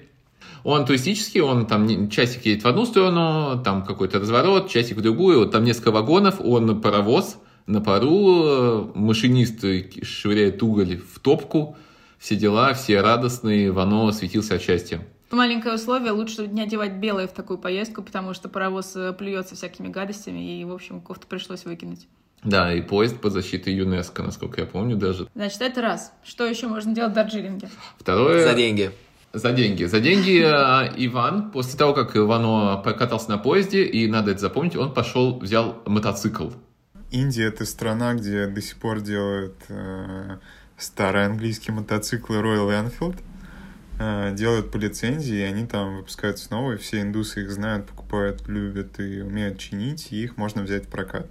Он 0.64 0.84
туристический, 0.84 1.40
он 1.40 1.66
там 1.66 2.10
часик 2.10 2.44
едет 2.44 2.64
в 2.64 2.68
одну 2.68 2.84
сторону, 2.84 3.62
там 3.64 3.84
какой-то 3.84 4.18
разворот, 4.18 4.68
часик 4.68 4.98
в 4.98 5.00
другую, 5.00 5.38
вот 5.38 5.52
там 5.52 5.64
несколько 5.64 5.92
вагонов, 5.92 6.40
он 6.40 6.80
паровоз 6.80 7.38
на 7.66 7.80
пару, 7.80 8.90
машинист 8.94 9.64
швыряет 10.02 10.62
уголь 10.62 10.98
в 10.98 11.20
топку, 11.20 11.76
все 12.18 12.34
дела, 12.34 12.74
все 12.74 13.00
радостные, 13.00 13.70
Вано 13.70 14.10
светился 14.12 14.56
от 14.56 14.62
счастья. 14.62 15.06
Маленькое 15.30 15.74
условие, 15.74 16.12
лучше 16.12 16.46
не 16.46 16.62
одевать 16.62 16.94
белое 16.94 17.28
в 17.28 17.32
такую 17.32 17.58
поездку, 17.58 18.02
потому 18.02 18.32
что 18.32 18.48
паровоз 18.48 18.96
э, 18.96 19.12
плюется 19.12 19.54
всякими 19.54 19.88
гадостями, 19.88 20.58
и, 20.60 20.64
в 20.64 20.72
общем, 20.72 21.02
кофту 21.02 21.26
пришлось 21.26 21.66
выкинуть. 21.66 22.08
Да, 22.44 22.72
и 22.72 22.80
поезд 22.80 23.20
под 23.20 23.32
защитой 23.32 23.74
юнеско, 23.74 24.22
насколько 24.22 24.60
я 24.60 24.66
помню 24.66 24.96
даже. 24.96 25.28
Значит, 25.34 25.60
это 25.60 25.82
раз. 25.82 26.12
Что 26.22 26.46
еще 26.46 26.68
можно 26.68 26.94
делать 26.94 27.12
в 27.12 27.14
Дарджилинге? 27.14 27.68
Второе... 27.98 28.46
За 28.46 28.54
деньги. 28.54 28.92
За 29.32 29.52
деньги. 29.52 29.84
За 29.84 30.00
деньги 30.00 30.40
э, 30.42 30.92
Иван, 30.96 31.50
после 31.50 31.78
того, 31.78 31.92
как 31.92 32.16
Ивано 32.16 32.80
покатался 32.82 33.30
на 33.30 33.38
поезде, 33.38 33.84
и 33.84 34.06
надо 34.06 34.30
это 34.30 34.40
запомнить, 34.40 34.76
он 34.76 34.94
пошел, 34.94 35.38
взял 35.38 35.82
мотоцикл. 35.84 36.50
Индия— 37.10 37.44
это 37.48 37.64
страна, 37.64 38.14
где 38.14 38.46
до 38.46 38.60
сих 38.62 38.76
пор 38.78 39.00
делают 39.00 39.56
э, 39.68 40.38
старые 40.76 41.26
английские 41.26 41.74
мотоциклы 41.74 42.36
Royal 42.36 42.70
Enfield. 42.70 43.16
Э, 43.98 44.32
делают 44.34 44.70
по 44.70 44.76
лицензии, 44.76 45.38
и 45.38 45.42
они 45.42 45.66
там 45.66 45.96
выпускаются 45.96 46.52
новые. 46.52 46.78
Все 46.78 47.00
индусы 47.00 47.42
их 47.42 47.50
знают, 47.50 47.86
покупают, 47.86 48.46
любят 48.46 49.00
и 49.00 49.20
умеют 49.22 49.58
чинить, 49.58 50.12
и 50.12 50.22
их 50.22 50.36
можно 50.36 50.62
взять 50.62 50.86
в 50.86 50.88
прокат. 50.88 51.26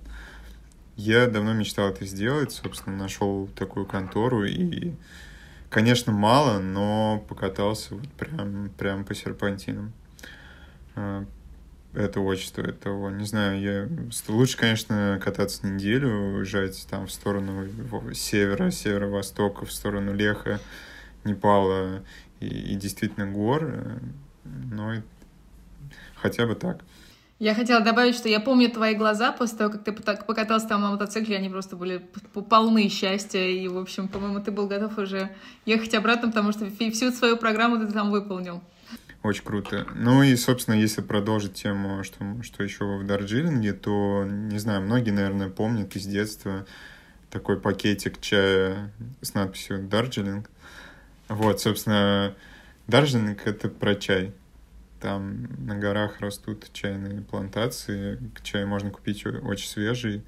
Я 0.98 1.28
давно 1.28 1.54
мечтал 1.54 1.90
это 1.90 2.06
сделать, 2.06 2.52
собственно, 2.52 2.98
нашел 2.98 3.48
такую 3.56 3.86
контору 3.86 4.46
и, 4.46 4.94
конечно, 5.70 6.12
мало, 6.12 6.58
но 6.58 7.24
покатался 7.30 7.94
вот 7.94 8.10
прям, 8.14 8.72
прям 8.72 9.06
по 9.06 9.14
серпантинам. 9.14 9.94
А, 10.96 11.24
это 11.94 12.20
очень 12.20 12.48
стоит 12.48 12.80
того. 12.80 13.12
Не 13.12 13.26
знаю, 13.26 13.62
я... 13.62 13.88
Лучше, 14.28 14.58
конечно, 14.58 15.22
кататься 15.24 15.68
неделю, 15.68 16.10
уезжать 16.10 16.88
там 16.90 17.06
в 17.06 17.12
сторону 17.12 17.68
севера, 18.16 18.72
северо-востока, 18.72 19.66
в 19.66 19.72
сторону 19.72 20.16
Леха, 20.16 20.60
Непала 21.24 22.02
и, 22.40 22.48
и 22.48 22.76
действительно 22.76 23.32
гор. 23.32 24.00
Но 24.44 24.94
хотя 26.16 26.48
бы 26.48 26.56
так. 26.56 26.84
Я 27.40 27.54
хотела 27.54 27.82
добавить, 27.82 28.16
что 28.16 28.28
я 28.28 28.40
помню 28.40 28.70
твои 28.72 28.96
глаза 28.96 29.32
после 29.32 29.58
того, 29.60 29.72
как 29.72 29.84
ты 29.84 29.92
покатался 29.92 30.68
там 30.68 30.82
на 30.82 30.92
мотоцикле, 30.92 31.38
они 31.38 31.50
просто 31.50 31.76
были 31.76 32.04
полны 32.50 32.90
счастья, 32.90 33.40
и, 33.40 33.68
в 33.68 33.78
общем, 33.78 34.08
по-моему, 34.08 34.42
ты 34.42 34.50
был 34.50 34.68
готов 34.68 34.98
уже 34.98 35.30
ехать 35.66 35.94
обратно, 35.94 36.30
потому 36.30 36.52
что 36.52 36.66
всю 36.66 37.12
свою 37.12 37.38
программу 37.38 37.78
ты 37.78 37.94
там 37.94 38.10
выполнил. 38.10 38.64
Очень 39.22 39.44
круто. 39.44 39.86
Ну 39.94 40.24
и, 40.24 40.36
собственно, 40.36 40.76
если 40.76 41.02
продолжить 41.02 41.54
тему, 41.54 42.04
что, 42.04 42.42
что 42.42 42.64
еще 42.64 42.86
в 42.86 43.06
Дарджилинге, 43.06 43.74
то, 43.74 44.26
не 44.26 44.58
знаю, 44.58 44.82
многие, 44.82 45.12
наверное, 45.12 45.50
помнят 45.50 45.96
из 45.96 46.06
детства 46.06 46.66
такой 47.30 47.60
пакетик 47.60 48.20
чая 48.20 48.92
с 49.22 49.34
надписью 49.34 49.84
«Дарджилинг». 49.84 50.50
Вот, 51.28 51.60
собственно, 51.60 52.34
Дарджилинг— 52.88 53.42
это 53.46 53.70
про 53.70 53.96
чай. 53.96 54.34
Там 55.00 55.48
на 55.66 55.78
горах 55.78 56.20
растут 56.22 56.70
чайные 56.74 57.22
плантации, 57.22 58.20
чай 58.44 58.66
можно 58.66 58.90
купить 58.90 59.26
очень 59.26 59.68
свежий, 59.68 60.24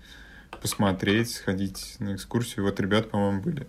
посмотреть, 0.61 1.31
сходить 1.31 1.95
на 1.99 2.15
экскурсию. 2.15 2.65
Вот 2.65 2.79
ребята, 2.79 3.09
по-моему, 3.09 3.41
были. 3.41 3.67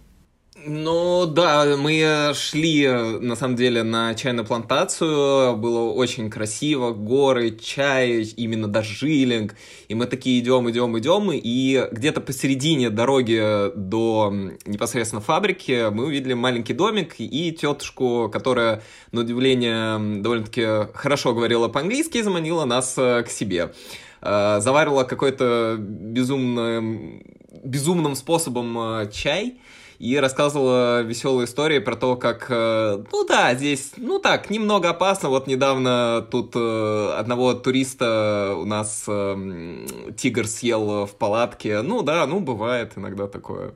Ну 0.67 1.25
да, 1.25 1.75
мы 1.79 2.33
шли 2.35 2.87
на 2.87 3.35
самом 3.35 3.57
деле 3.57 3.83
на 3.83 4.15
чайную 4.15 4.45
плантацию, 4.45 5.57
было 5.57 5.91
очень 5.91 6.29
красиво, 6.29 6.93
горы, 6.93 7.57
чай, 7.57 8.25
именно 8.37 8.69
дожджилинг, 8.69 9.55
и 9.89 9.95
мы 9.95 10.05
такие 10.05 10.39
идем, 10.41 10.69
идем, 10.69 10.99
идем, 10.99 11.31
и 11.33 11.89
где-то 11.91 12.21
посередине 12.21 12.91
дороги 12.91 13.71
до 13.75 14.35
непосредственно 14.67 15.23
фабрики 15.23 15.89
мы 15.91 16.05
увидели 16.05 16.35
маленький 16.35 16.75
домик 16.75 17.15
и 17.19 17.53
тетушку, 17.53 18.29
которая, 18.31 18.83
на 19.13 19.23
удивление, 19.23 20.21
довольно-таки 20.21 20.93
хорошо 20.93 21.33
говорила 21.33 21.69
по-английски 21.69 22.19
и 22.19 22.23
заманила 22.23 22.67
нас 22.67 22.97
э, 22.99 23.23
к 23.23 23.31
себе. 23.31 23.73
Э, 24.21 24.61
заварила 24.61 25.05
какой-то 25.05 25.77
безумным, 25.79 27.23
безумным 27.65 28.15
способом 28.15 28.79
э, 28.79 29.11
чай, 29.11 29.57
и 30.01 30.17
рассказывала 30.17 31.03
веселые 31.03 31.45
истории 31.45 31.79
про 31.79 31.95
то, 31.95 32.17
как, 32.17 32.47
э, 32.49 33.05
ну 33.13 33.27
да, 33.27 33.55
здесь, 33.55 33.93
ну 33.99 34.19
так, 34.19 34.49
немного 34.49 34.89
опасно. 34.89 35.29
Вот 35.29 35.47
недавно 35.47 36.27
тут 36.31 36.53
э, 36.57 37.13
одного 37.19 37.53
туриста 37.53 38.55
у 38.57 38.65
нас 38.65 39.05
э, 39.07 39.87
тигр 40.17 40.47
съел 40.47 41.05
в 41.05 41.15
палатке. 41.17 41.83
Ну 41.83 42.01
да, 42.01 42.27
ну 42.27 42.41
бывает 42.41 42.93
иногда 42.97 43.27
такое. 43.27 43.75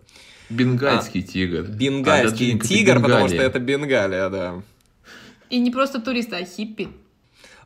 Бенгальский 0.48 1.20
а, 1.20 1.26
тигр. 1.26 1.62
Бенгальский 1.64 2.56
а, 2.56 2.58
тигр, 2.58 3.02
потому 3.02 3.28
что 3.28 3.42
это 3.42 3.58
Бенгалия, 3.58 4.30
да. 4.30 4.62
И 5.50 5.58
не 5.58 5.70
просто 5.70 6.00
туристы, 6.00 6.36
а 6.36 6.44
хиппи. 6.46 6.88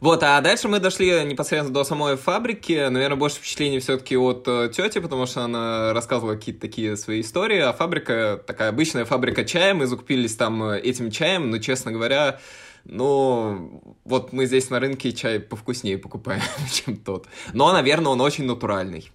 Вот, 0.00 0.22
а 0.22 0.40
дальше 0.40 0.68
мы 0.68 0.78
дошли 0.78 1.24
непосредственно 1.24 1.74
до 1.74 1.82
самой 1.82 2.16
фабрики. 2.16 2.88
Наверное, 2.88 3.16
больше 3.16 3.38
впечатлений 3.38 3.80
все-таки 3.80 4.16
от 4.16 4.46
э, 4.46 4.70
тети, 4.72 5.00
потому 5.00 5.26
что 5.26 5.42
она 5.42 5.92
рассказывала 5.92 6.34
какие-то 6.34 6.60
такие 6.60 6.96
свои 6.96 7.20
истории. 7.20 7.58
А 7.58 7.72
фабрика, 7.72 8.40
такая 8.46 8.68
обычная 8.68 9.04
фабрика 9.04 9.44
чая, 9.44 9.74
мы 9.74 9.86
закупились 9.86 10.36
там 10.36 10.62
э, 10.62 10.80
этим 10.80 11.10
чаем, 11.10 11.50
но, 11.50 11.58
честно 11.58 11.90
говоря, 11.90 12.38
ну, 12.84 13.82
вот 14.04 14.32
мы 14.32 14.46
здесь 14.46 14.70
на 14.70 14.78
рынке 14.78 15.12
чай 15.12 15.40
повкуснее 15.40 15.98
покупаем, 15.98 16.42
чем 16.72 16.96
тот. 16.96 17.26
Но, 17.52 17.72
наверное, 17.72 18.12
он 18.12 18.20
очень 18.20 18.44
натуральный. 18.44 19.10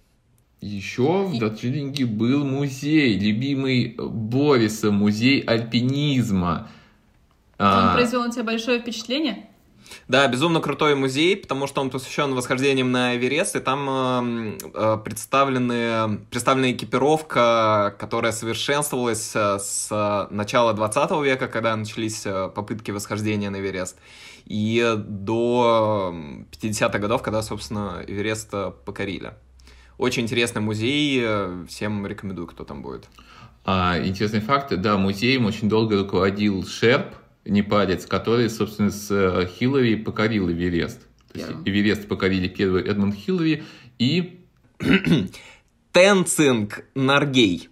Еще 0.60 1.24
в 1.24 1.38
Дарджилинге 1.38 2.04
был 2.06 2.44
музей, 2.44 3.18
любимый 3.18 3.96
Бориса, 3.98 4.90
музей 4.90 5.40
альпинизма. 5.40 6.68
Он 7.58 7.66
а... 7.66 7.94
произвел 7.94 8.22
на 8.22 8.30
тебя 8.30 8.44
большое 8.44 8.80
впечатление? 8.80 9.46
Да, 10.08 10.26
безумно 10.28 10.60
крутой 10.60 10.94
музей, 10.94 11.36
потому 11.36 11.66
что 11.66 11.80
он 11.80 11.90
посвящен 11.90 12.34
восхождениям 12.34 12.92
на 12.92 13.16
Эверест, 13.16 13.56
и 13.56 13.60
там 13.60 14.56
э, 14.74 14.98
представлены, 15.04 16.18
представлена 16.30 16.72
экипировка, 16.72 17.94
которая 17.98 18.32
совершенствовалась 18.32 19.32
э, 19.34 19.58
с 19.58 20.28
начала 20.30 20.72
20 20.74 21.10
века, 21.22 21.48
когда 21.48 21.74
начались 21.74 22.26
э, 22.26 22.50
попытки 22.54 22.90
восхождения 22.90 23.50
на 23.50 23.56
Эверест, 23.56 23.96
и 24.44 24.94
до 24.96 26.14
50-х 26.52 26.98
годов, 26.98 27.22
когда, 27.22 27.42
собственно, 27.42 28.04
Эверест 28.06 28.48
э, 28.52 28.72
покорили. 28.84 29.34
Очень 29.96 30.24
интересный 30.24 30.60
музей, 30.60 31.24
всем 31.68 32.04
рекомендую, 32.06 32.48
кто 32.48 32.64
там 32.64 32.82
будет. 32.82 33.08
А, 33.64 33.98
интересный 33.98 34.40
факт, 34.40 34.74
да, 34.76 34.98
музеем 34.98 35.46
очень 35.46 35.68
долго 35.68 35.96
руководил 35.96 36.66
Шерп, 36.66 37.14
непалец, 37.44 38.06
который, 38.06 38.48
собственно, 38.50 38.90
с 38.90 39.10
э, 39.10 39.46
Хиллари 39.46 39.96
покорил 39.96 40.50
Эверест. 40.50 41.00
То 41.32 41.38
есть 41.38 41.50
yeah. 41.50 41.62
Эверест 41.64 42.08
покорили 42.08 42.48
первый 42.48 42.82
Эдмунд 42.82 43.14
Хиллари 43.14 43.64
и... 43.98 44.40
Тенцинг 45.92 46.84
Наргей. 46.96 47.68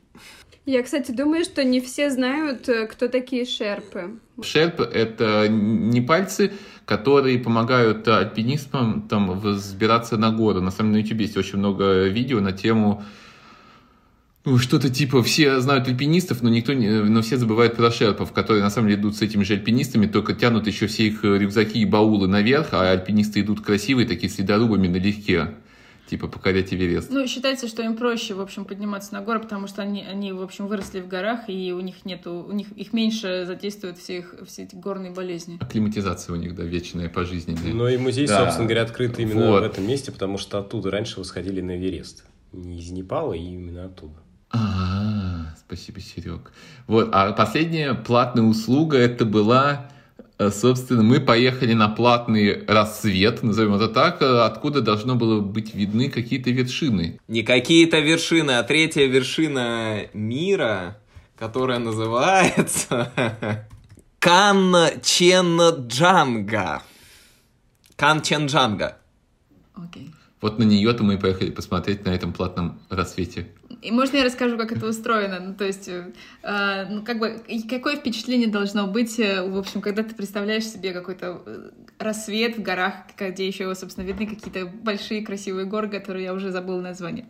Я, 0.65 0.85
кстати, 0.85 1.11
думаю, 1.11 1.45
что 1.45 1.65
не 1.65 1.81
все 1.81 2.09
знают, 2.11 2.69
э, 2.69 2.87
кто 2.87 3.09
такие 3.09 3.45
шерпы. 3.45 4.21
Шерпы— 4.41 4.85
это 4.95 5.49
непальцы, 5.49 6.53
которые 6.85 7.41
помогают 7.41 8.07
альпинистам 8.07 9.09
там 9.09 9.41
взбираться 9.41 10.17
на 10.17 10.31
горы. 10.31 10.61
На 10.61 10.71
самом 10.71 10.93
деле 10.93 11.03
на 11.03 11.07
YouTube 11.07 11.21
есть 11.21 11.37
очень 11.37 11.59
много 11.59 12.05
видео 12.05 12.41
на 12.41 12.53
тему 12.53 13.03
ну, 14.45 14.59
что-то 14.59 14.91
типа 14.91 15.23
все 15.23 15.61
знают 15.61 15.87
альпинистов, 15.87 16.43
но 16.43 16.49
никто 16.49 16.73
не, 16.73 16.89
но 16.89 17.23
все 17.23 17.37
забывают 17.37 17.77
про 17.77 17.91
шерпов, 17.91 18.33
которые 18.33 18.63
на 18.63 18.71
самом 18.71 18.89
деле 18.89 19.01
идут 19.01 19.17
с 19.17 19.23
этими 19.23 19.45
же 19.45 19.55
альпинистами, 19.55 20.07
только 20.07 20.35
тянут 20.35 20.67
еще 20.67 20.89
все 20.89 21.07
их 21.07 21.23
рюкзаки 21.23 21.81
и 21.81 21.85
баулы 21.85 22.27
наверх, 22.27 22.69
а 22.73 22.91
альпинисты 22.91 23.41
идут 23.41 23.61
красивые, 23.61 24.07
такие 24.07 24.31
следорубами 24.31 24.89
налегке 24.89 25.51
типа 26.13 26.29
покорять 26.29 26.75
Эверест. 26.75 27.11
Ну, 27.11 27.27
считается, 27.27 27.69
что 27.69 27.83
им 27.83 27.97
проще, 27.97 28.35
в 28.35 28.41
общем, 28.43 28.67
подниматься 28.67 29.15
на 29.15 29.23
горы, 29.23 29.41
потому 29.41 29.67
что 29.67 29.81
они, 29.81 30.05
они 30.05 30.33
в 30.33 30.43
общем, 30.43 30.67
выросли 30.67 31.01
в 31.01 31.09
горах, 31.09 31.49
и 31.49 31.73
у 31.73 31.81
них 31.81 32.05
нету, 32.05 32.45
у 32.47 32.53
них 32.53 32.71
их 32.73 32.93
меньше 32.93 33.45
задействуют 33.47 33.97
все, 33.97 34.19
их, 34.19 34.35
все 34.47 34.65
эти 34.65 34.75
горные 34.75 35.11
болезни. 35.13 35.57
Акклиматизация 35.59 36.35
у 36.35 36.37
них, 36.37 36.55
да, 36.55 36.65
вечная, 36.65 37.09
пожизненная. 37.09 37.73
Ну 37.73 37.89
и 37.89 37.97
музей, 37.97 38.27
да. 38.27 38.45
собственно 38.45 38.67
говоря, 38.67 38.83
открыт 38.83 39.19
именно 39.19 39.53
вот. 39.53 39.63
в 39.63 39.65
этом 39.65 39.87
месте, 39.87 40.13
потому 40.13 40.37
что 40.37 40.59
оттуда 40.59 40.91
раньше 40.91 41.19
восходили 41.19 41.63
на 41.63 41.79
Эверест. 41.79 42.25
Не 42.53 42.81
из 42.81 42.91
Непала, 42.91 43.33
и 43.33 43.41
именно 43.41 43.87
оттуда. 43.87 44.17
А, 44.53 45.55
спасибо, 45.59 46.01
Серег. 46.01 46.53
Вот, 46.87 47.09
а 47.13 47.33
последняя 47.33 47.95
платная 47.95 48.45
услуга 48.45 48.99
это 48.99 49.25
была, 49.25 49.89
э, 50.39 50.51
собственно, 50.51 51.03
мы 51.03 51.19
поехали 51.21 51.73
на 51.73 51.89
платный 51.89 52.67
рассвет, 52.67 53.43
назовем 53.43 53.73
это 53.75 53.89
так, 53.89 54.21
э, 54.21 54.41
откуда 54.41 54.83
должно 54.83 55.15
было 55.15 55.41
быть 55.41 55.75
видны 55.75 56.11
какие-то 56.11 56.51
вершины. 56.51 57.19
Не 57.29 57.43
какие-то 57.43 58.01
вершины, 58.01 58.51
а 58.53 58.63
третья 58.63 59.07
вершина 59.07 60.03
мира, 60.13 60.99
которая 61.39 61.79
называется 61.79 63.11
Канченджанга. 64.19 66.83
Канченджанга. 67.97 68.99
Окей. 69.75 70.03
Okay. 70.03 70.11
Вот 70.43 70.59
на 70.59 70.65
нее-то 70.65 71.05
мы 71.05 71.15
и 71.15 71.17
поехали 71.17 71.51
посмотреть 71.51 72.05
на 72.05 72.11
этом 72.11 72.33
платном 72.33 72.81
рассвете. 72.91 73.47
И 73.83 73.91
можно 73.91 74.19
я 74.19 74.25
расскажу, 74.25 74.57
как 74.57 74.71
это 74.71 74.87
устроено? 74.87 75.41
Ну, 75.41 75.55
то 75.55 75.65
есть, 75.65 75.89
э, 75.89 76.13
а, 76.45 76.87
ну, 76.87 77.03
как 77.03 77.19
бы, 77.19 77.43
какое 77.69 77.97
впечатление 77.97 78.47
должно 78.47 78.87
быть, 78.87 79.19
э, 79.19 79.43
в 79.43 79.59
общем, 79.59 79.81
когда 79.81 80.05
ты 80.05 80.15
представляешь 80.15 80.65
себе 80.67 80.93
какой-то 80.93 81.43
э, 81.45 81.71
рассвет 81.99 82.59
в 82.59 82.63
горах, 82.63 82.95
где 83.19 83.45
еще, 83.45 83.75
собственно, 83.75 84.05
видны 84.05 84.29
какие-то 84.29 84.67
большие 84.67 85.27
красивые 85.27 85.67
горы, 85.67 85.89
которые 85.89 86.27
я 86.27 86.33
уже 86.33 86.53
забыла 86.53 86.81
название. 86.81 87.27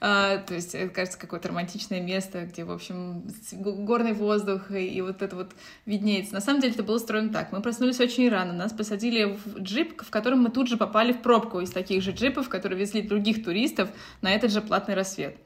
А, 0.00 0.38
то 0.38 0.54
есть, 0.54 0.74
это, 0.74 0.92
кажется, 0.92 1.20
какое-то 1.20 1.48
романтичное 1.48 2.00
место, 2.00 2.46
где, 2.46 2.64
в 2.64 2.72
общем, 2.72 3.22
горный 3.52 4.12
воздух 4.12 4.72
и, 4.72 4.84
и 4.84 5.00
вот 5.02 5.22
это 5.22 5.36
вот 5.36 5.52
виднеется. 5.86 6.34
На 6.34 6.40
самом 6.40 6.60
деле 6.60 6.74
это 6.74 6.82
было 6.82 6.96
устроено 6.96 7.32
так. 7.32 7.52
Мы 7.52 7.62
проснулись 7.62 8.00
очень 8.00 8.28
рано, 8.28 8.52
нас 8.52 8.72
посадили 8.72 9.38
в 9.44 9.60
джип, 9.60 10.02
в 10.02 10.10
котором 10.10 10.40
мы 10.40 10.50
тут 10.50 10.66
же 10.66 10.76
попали 10.76 11.12
в 11.12 11.22
пробку 11.22 11.60
из 11.60 11.70
таких 11.70 12.02
же 12.02 12.10
джипов, 12.10 12.48
которые 12.48 12.80
везли 12.80 13.02
других 13.02 13.44
туристов 13.44 13.88
на 14.20 14.34
этот 14.34 14.50
же 14.50 14.60
платный 14.62 14.96
рассвет. 14.96 15.36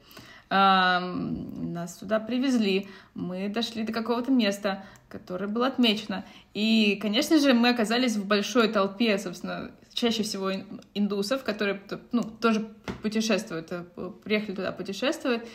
Нас 0.49 1.99
сюда 1.99 2.19
привезли, 2.19 2.87
мы 3.13 3.49
дошли 3.49 3.83
до 3.83 3.91
какого-то 3.91 4.31
места, 4.31 4.85
которое 5.09 5.47
было 5.47 5.67
отмечено. 5.67 6.25
И, 6.53 6.97
конечно 7.01 7.39
же, 7.39 7.53
мы 7.53 7.69
оказались 7.69 8.15
в 8.15 8.25
большой 8.25 8.69
толпе, 8.69 9.17
собственно, 9.17 9.71
чаще 9.93 10.23
всего 10.23 10.51
индусов, 10.93 11.43
которые 11.43 11.81
ну, 12.11 12.23
тоже 12.23 12.69
путешествуют, 13.01 13.67
э, 13.71 13.83
приехали 14.23 14.55
туда 14.55 14.71
путешествовать. 14.71 15.47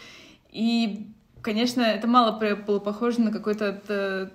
И 0.51 1.09
конечно, 1.43 1.83
это 1.83 2.07
мало 2.07 2.39
было 2.67 2.79
похоже 2.79 3.21
на 3.21 3.31
какое-то 3.31 3.81
э, 3.89 4.29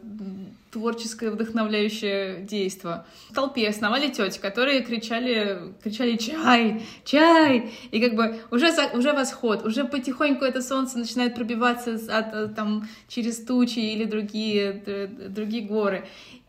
творческое 0.71 1.31
вдохновляющее 1.31 2.41
действо. 2.41 3.05
В 3.29 3.33
толпе 3.33 3.67
основали 3.69 4.09
тети, 4.09 4.39
которые 4.39 4.81
кричали, 4.81 5.73
кричали 5.83 6.17
«Чай! 6.17 6.85
Чай!» 7.03 7.71
И 7.91 8.01
как 8.01 8.15
бы 8.15 8.39
уже, 8.51 8.71
уже 8.93 9.13
восход, 9.13 9.65
уже 9.65 9.85
потихоньку 9.85 10.45
это 10.45 10.61
солнце 10.61 10.99
начинает 10.99 11.35
пробиваться 11.35 11.95
от, 12.09 12.33
э, 12.33 12.47
там, 12.49 12.87
через 13.07 13.43
тучи 13.43 13.79
или 13.79 14.05
другие, 14.05 14.83
другие 15.29 15.63
горы. 15.63 16.07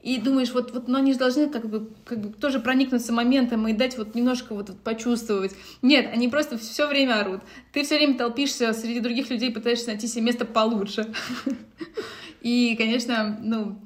И 0.09 0.19
думаешь, 0.19 0.53
вот, 0.53 0.73
вот, 0.73 0.89
но 0.89 0.99
они 0.99 1.13
же 1.13 1.19
должны 1.19 1.51
как 1.51 1.69
бы, 1.69 1.91
как 2.07 2.21
бы 2.21 2.33
тоже 2.33 2.61
проникнуться 2.61 3.13
моментом 3.13 3.69
и 3.69 3.75
дать 3.75 3.99
вот 3.99 4.15
немножко 4.15 4.55
вот, 4.55 4.75
почувствовать. 4.81 5.53
Нет, 5.83 6.11
они 6.11 6.29
просто 6.29 6.57
все 6.57 6.87
время 6.87 7.21
орут. 7.21 7.43
Ты 7.73 7.85
все 7.85 7.97
время 7.97 8.17
толпишься 8.17 8.73
среди 8.73 9.01
других 9.01 9.29
людей, 9.29 9.53
пытаешься 9.53 9.89
найти 9.89 10.07
себе 10.07 10.23
место 10.23 10.47
получше. 10.47 11.13
И, 12.41 12.75
конечно, 12.77 13.39
ну, 13.43 13.79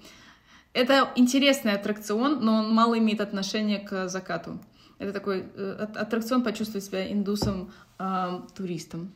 это 0.72 1.10
интересный 1.16 1.72
аттракцион, 1.72 2.38
но 2.44 2.54
он 2.60 2.72
мало 2.72 2.96
имеет 2.98 3.20
отношения 3.20 3.80
к 3.80 4.08
закату. 4.08 4.60
Это 4.98 5.12
такой 5.12 5.46
э, 5.56 5.88
аттракцион 5.96 6.44
почувствовать 6.44 6.84
себя 6.84 7.10
индусом, 7.10 7.72
э, 7.98 8.40
туристом. 8.54 9.12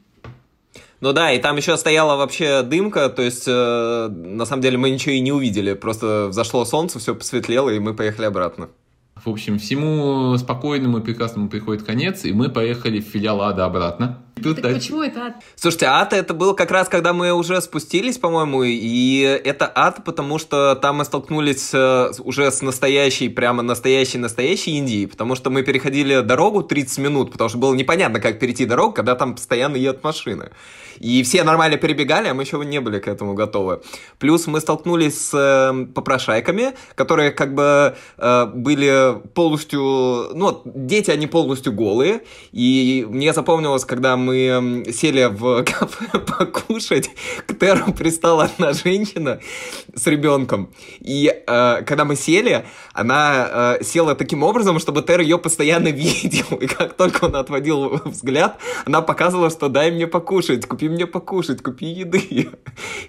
Ну 1.07 1.13
да, 1.13 1.31
и 1.31 1.39
там 1.39 1.57
еще 1.57 1.77
стояла 1.77 2.17
вообще 2.17 2.63
дымка, 2.63 3.09
то 3.09 3.23
есть 3.23 3.45
э, 3.47 4.09
на 4.09 4.45
самом 4.45 4.61
деле 4.61 4.77
мы 4.77 4.91
ничего 4.91 5.13
и 5.13 5.21
не 5.21 5.31
увидели, 5.31 5.75
просто 5.75 6.27
взошло 6.31 6.65
солнце, 6.65 6.99
все 6.99 7.15
посветлело, 7.15 7.71
и 7.71 7.79
мы 7.79 7.95
поехали 7.95 8.27
обратно. 8.27 8.71
В 9.15 9.31
общем, 9.31 9.61
всему 9.61 10.37
спокойному 10.37 10.99
и 10.99 11.01
прекрасному 11.01 11.49
приходит 11.49 11.85
конец, 11.85 12.25
и 12.25 12.33
мы 12.33 12.49
поехали 12.49 13.01
в 13.01 13.05
филиал 13.05 13.41
Ада 13.43 13.67
обратно. 13.67 14.19
Тут 14.43 14.61
так 14.61 14.75
почему 14.75 15.03
это 15.03 15.27
ад? 15.27 15.35
Слушайте, 15.55 15.87
ад 15.87 16.13
это 16.13 16.35
был 16.35 16.55
как 16.55 16.71
раз, 16.71 16.89
когда 16.89 17.15
мы 17.15 17.33
уже 17.33 17.59
спустились, 17.63 18.19
по-моему, 18.19 18.65
и 18.65 19.21
это 19.21 19.71
ад, 19.75 20.05
потому 20.05 20.39
что 20.39 20.75
там 20.75 20.97
мы 20.97 21.07
столкнулись 21.07 21.71
э, 21.73 22.11
уже 22.19 22.51
с 22.51 22.61
настоящей, 22.61 23.31
прямо 23.31 23.63
настоящей-настоящей 23.63 24.77
Индией, 24.77 25.07
потому 25.07 25.37
что 25.37 25.49
мы 25.49 25.63
переходили 25.63 26.21
дорогу 26.21 26.63
30 26.63 26.99
минут, 26.99 27.33
потому 27.33 27.49
что 27.49 27.59
было 27.59 27.75
непонятно, 27.75 28.21
как 28.21 28.39
перейти 28.39 28.67
дорогу, 28.67 28.93
когда 28.93 29.15
там 29.15 29.37
постоянно 29.37 29.77
едут 29.77 30.05
машины. 30.05 30.51
И 30.99 31.23
все 31.23 31.45
нормально 31.45 31.77
перебегали, 31.79 32.29
а 32.29 32.35
мы 32.35 32.43
еще 32.43 32.63
не 32.65 32.81
были 32.81 32.99
к 32.99 33.09
этому 33.09 33.35
готовы. 33.35 33.81
Плюс 34.19 34.47
мы 34.47 34.61
столкнулись 34.61 35.29
с 35.29 35.35
э, 35.35 35.87
попрошайками, 35.95 36.75
которые 36.95 37.31
как 37.31 37.55
бы 37.55 37.97
э, 38.19 38.47
были 38.47 39.17
полностью... 39.35 40.31
Ну, 40.35 40.63
дети, 40.65 41.11
они 41.11 41.27
полностью 41.27 41.73
голые. 41.73 42.23
И 42.53 43.07
мне 43.09 43.33
запомнилось, 43.33 43.85
когда 43.85 44.17
мы 44.17 44.26
сели 44.33 45.25
в 45.31 45.63
кафе 45.65 46.19
покушать, 46.19 47.11
к 47.47 47.55
Теру 47.59 47.93
пристала 47.93 48.45
одна 48.45 48.73
женщина 48.73 49.41
с 49.95 50.07
ребенком. 50.07 50.71
И 51.01 51.27
э, 51.27 51.83
когда 51.83 52.05
мы 52.05 52.17
сели, 52.17 52.65
она 52.93 53.77
э, 53.81 53.85
села 53.85 54.15
таким 54.15 54.43
образом, 54.43 54.79
чтобы 54.79 55.03
Тер 55.03 55.21
ее 55.21 55.39
постоянно 55.39 55.89
видел. 55.93 56.57
И 56.61 56.67
как 56.67 56.95
только 56.95 57.25
он 57.25 57.37
отводил 57.37 58.01
взгляд, 58.05 58.59
она 58.85 59.03
показывала, 59.03 59.51
что 59.51 59.69
дай 59.69 59.91
мне 59.91 60.07
покушать, 60.07 60.67
купи 60.67 60.89
мне 60.89 61.07
покушать, 61.07 61.63
купи 61.63 61.87
еды. 61.87 62.19
И 62.19 62.49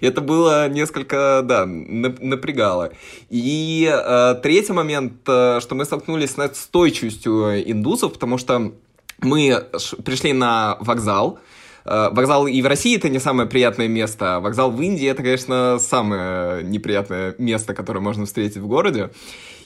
это 0.06 0.20
было 0.20 0.68
несколько, 0.68 1.42
да, 1.44 1.66
напрягало. 1.66 2.92
И 3.30 3.88
э, 3.90 4.34
третий 4.42 4.72
момент, 4.72 5.14
э, 5.26 5.60
что 5.60 5.74
мы 5.74 5.84
столкнулись 5.84 6.32
с 6.32 6.36
настойчивостью 6.36 7.70
индусов, 7.70 8.12
потому 8.12 8.38
что 8.38 8.72
мы 9.20 9.64
пришли 10.04 10.32
на 10.32 10.76
вокзал, 10.80 11.38
э, 11.84 12.08
Вокзал 12.10 12.46
и 12.46 12.60
в 12.62 12.66
России 12.66 12.96
это 12.96 13.08
не 13.08 13.18
самое 13.18 13.48
приятное 13.48 13.88
место, 13.88 14.40
вокзал 14.40 14.70
в 14.70 14.80
Индии 14.80 15.06
это, 15.06 15.22
конечно, 15.22 15.78
самое 15.80 16.62
неприятное 16.62 17.34
место, 17.38 17.74
которое 17.74 18.00
можно 18.00 18.26
встретить 18.26 18.58
в 18.58 18.66
городе. 18.66 19.10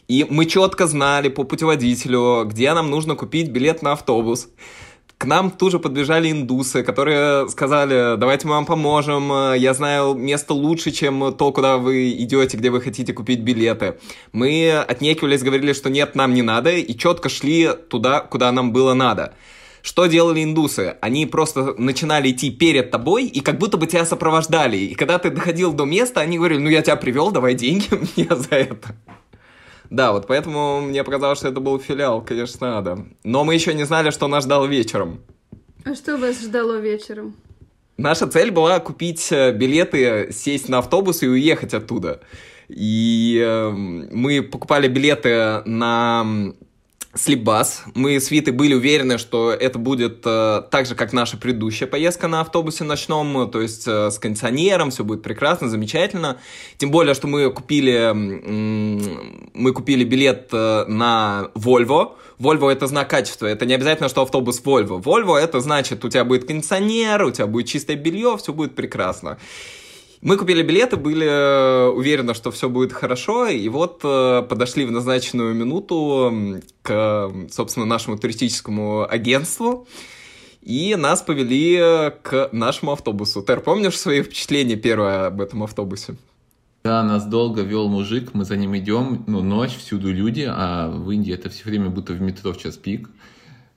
И 0.09 0.27
мы 0.29 0.47
четко 0.47 0.87
знали 0.87 1.29
по 1.29 1.45
путеводителю, 1.45 2.45
где 2.45 2.73
нам 2.75 2.91
нужно 2.91 3.15
купить 3.15 3.51
билет 3.51 3.83
на 3.83 3.93
автобус. 3.93 4.49
К 5.23 5.25
нам 5.25 5.53
тут 5.53 5.71
же 5.71 5.79
подбежали 5.79 6.33
индусы, 6.33 6.83
которые 6.83 7.49
сказали, 7.49 8.17
давайте 8.17 8.49
мы 8.49 8.55
вам 8.55 8.67
поможем, 8.67 9.55
я 9.55 9.73
знаю 9.73 10.15
место 10.15 10.53
лучше, 10.53 10.91
чем 10.91 11.33
то, 11.35 11.53
куда 11.53 11.77
вы 11.77 12.11
идете, 12.11 12.57
где 12.57 12.71
вы 12.71 12.81
хотите 12.81 13.13
купить 13.13 13.39
билеты. 13.39 14.01
Мы 14.33 14.73
отнекивались, 14.73 15.45
говорили, 15.45 15.75
что 15.75 15.91
нет, 15.91 16.17
нам 16.17 16.35
не 16.35 16.43
надо, 16.43 16.73
и 16.73 16.99
четко 16.99 17.29
шли 17.29 17.71
туда, 17.89 18.19
куда 18.19 18.51
нам 18.51 18.73
было 18.73 18.95
надо. 18.95 19.35
Что 19.81 20.07
делали 20.07 20.43
индусы? 20.43 20.97
Они 21.01 21.25
просто 21.27 21.75
начинали 21.79 22.33
идти 22.33 22.51
перед 22.51 22.91
тобой 22.91 23.27
и 23.27 23.41
как 23.43 23.59
будто 23.59 23.77
бы 23.77 23.87
тебя 23.87 24.05
сопровождали. 24.05 24.77
И 24.77 24.97
когда 24.97 25.21
ты 25.21 25.31
доходил 25.31 25.73
до 25.73 25.85
места, 25.85 26.21
они 26.21 26.37
говорили, 26.37 26.59
ну 26.59 26.69
я 26.69 26.83
тебя 26.83 26.97
привел, 26.97 27.31
давай 27.31 27.55
деньги 27.55 27.87
мне 28.17 28.27
за 28.29 28.57
это. 28.57 28.97
Да, 29.92 30.12
вот 30.12 30.26
поэтому 30.26 30.81
мне 30.81 31.05
показалось, 31.05 31.38
что 31.38 31.48
это 31.48 31.61
был 31.61 31.78
филиал, 31.78 32.22
конечно, 32.22 32.78
Ада. 32.78 33.05
Но 33.24 33.44
мы 33.44 33.52
еще 33.52 33.74
не 33.74 33.85
знали, 33.85 34.09
что 34.09 34.26
нас 34.26 34.44
ждал 34.44 34.66
вечером. 34.66 35.20
А 35.85 35.94
что 35.94 36.16
вас 36.16 36.40
ждало 36.40 36.78
вечером? 36.78 37.37
Наша 37.98 38.26
цель 38.26 38.50
была 38.50 38.81
купить 38.81 39.31
э, 39.31 39.52
билеты, 39.52 40.33
сесть 40.33 40.70
на 40.70 40.78
автобус 40.78 41.22
и 41.22 41.28
уехать 41.28 41.74
оттуда. 41.74 42.22
И 42.70 43.38
э, 43.38 43.68
мы 43.68 44.40
покупали 44.40 44.88
билеты 44.88 45.61
на 45.66 46.55
Слипбас. 47.14 47.85
Мы 47.94 48.18
с 48.18 48.31
Витой 48.31 48.55
были 48.55 48.72
уверены, 48.72 49.18
что 49.18 49.53
это 49.53 49.79
будет 49.79 50.22
э, 50.25 50.62
так 50.70 50.87
же, 50.87 50.94
как 50.94 51.12
наша 51.12 51.37
предыдущая 51.37 51.87
поездка 51.87 52.27
на 52.27 52.40
автобусе 52.40 52.85
ночном, 52.85 53.51
то 53.51 53.61
есть 53.61 53.87
э, 53.87 54.11
с 54.11 54.18
кондиционером, 54.18 54.90
все 54.90 55.05
будет 55.05 55.22
прекрасно, 55.22 55.68
замечательно. 55.68 56.38
Тем 56.79 56.90
более, 56.90 57.14
что 57.14 57.27
мы 57.27 57.51
купили, 57.51 58.12
мы 58.14 59.72
купили 59.72 60.05
билет 60.05 60.48
э, 60.53 60.87
на 60.87 61.51
Volvo. 61.55 62.12
Volvo 62.38 62.70
это 62.70 62.87
знак 62.87 63.11
качества, 63.11 63.46
это 63.46 63.66
не 63.66 63.75
обязательно, 63.75 64.09
что 64.09 64.22
автобус 64.22 64.62
Volvo. 64.64 65.03
Volvo 65.03 65.37
это 65.37 65.61
значит, 65.61 66.03
у 66.07 66.09
тебя 66.09 66.25
будет 66.25 66.46
кондиционер, 66.46 67.25
у 67.25 67.31
тебя 67.31 67.46
будет 67.46 67.66
чистое 67.66 67.96
белье, 67.96 68.38
все 68.38 68.55
будет 68.55 68.75
прекрасно. 68.75 69.37
Мы 70.23 70.37
купили 70.37 70.63
билеты, 70.63 70.97
были 70.97 71.27
э, 71.27 71.89
уверены, 71.89 72.33
что 72.35 72.53
все 72.53 72.69
будет 72.69 72.93
хорошо, 72.93 73.49
и 73.49 73.69
вот 73.69 74.03
э, 74.05 74.43
подошли 74.49 74.85
в 74.85 74.93
назначенную 74.93 75.53
минуту 75.53 76.63
к, 76.83 77.33
собственно, 77.51 77.87
нашему 77.87 78.17
туристическому 78.17 79.05
агентству, 79.11 79.89
и 80.61 80.95
нас 80.95 81.23
повели 81.23 81.77
к 82.23 82.51
нашему 82.53 82.93
автобусу. 82.93 83.43
Тер, 83.43 83.63
помнишь 83.63 83.99
свои 83.99 84.23
впечатления 84.23 84.77
первое 84.77 85.27
об 85.27 85.41
этом 85.41 85.65
автобусе? 85.65 86.15
Да, 86.85 87.03
нас 87.03 87.27
долго 87.27 87.63
вел 87.63 87.89
мужик, 87.89 88.31
мы 88.33 88.45
за 88.45 88.57
ним 88.57 88.77
идем, 88.77 89.25
ну, 89.27 89.43
ночь, 89.43 89.77
всюду 89.77 90.13
люди, 90.13 90.49
а 90.49 90.89
в 90.89 91.11
Индии 91.11 91.35
это 91.35 91.51
все 91.51 91.65
время 91.65 91.91
будто 91.91 92.13
в 92.13 92.21
метро 92.21 92.53
в 92.53 92.59
час 92.59 92.77
пик. 92.77 93.09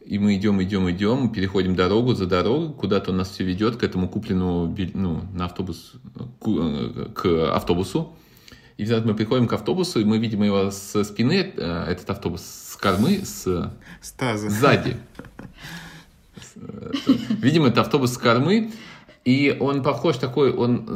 И 0.06 0.20
мы 0.20 0.36
идем, 0.36 0.62
идем, 0.62 0.90
идем, 0.92 1.30
переходим 1.30 1.76
дорогу 1.76 2.14
за 2.14 2.28
дорогу, 2.28 2.74
куда-то 2.74 3.12
нас 3.12 3.32
все 3.32 3.44
ведет 3.44 3.78
к 3.78 3.84
этому 3.84 4.08
купленному 4.08 4.76
ну, 4.94 5.22
на 5.34 5.46
автобус, 5.46 5.94
к, 6.40 7.14
к 7.14 7.56
автобусу. 7.56 8.16
И 8.78 8.84
взят 8.84 9.04
мы 9.06 9.16
приходим 9.16 9.48
к 9.48 9.54
автобусу, 9.54 10.00
и 10.00 10.04
мы 10.04 10.20
видим 10.20 10.44
его 10.44 10.70
со 10.70 11.04
спины, 11.04 11.54
э, 11.56 11.86
этот 11.90 12.10
автобус 12.10 12.42
с 12.44 12.76
кормы, 12.76 13.22
с... 13.24 13.72
Стаза. 14.00 14.50
Сзади. 14.50 14.98
Видимо, 17.42 17.70
это 17.70 17.82
автобус 17.82 18.14
с 18.14 18.18
кормы, 18.18 18.72
и 19.26 19.58
он 19.60 19.82
похож 19.82 20.18
такой, 20.18 20.54
он 20.54 20.88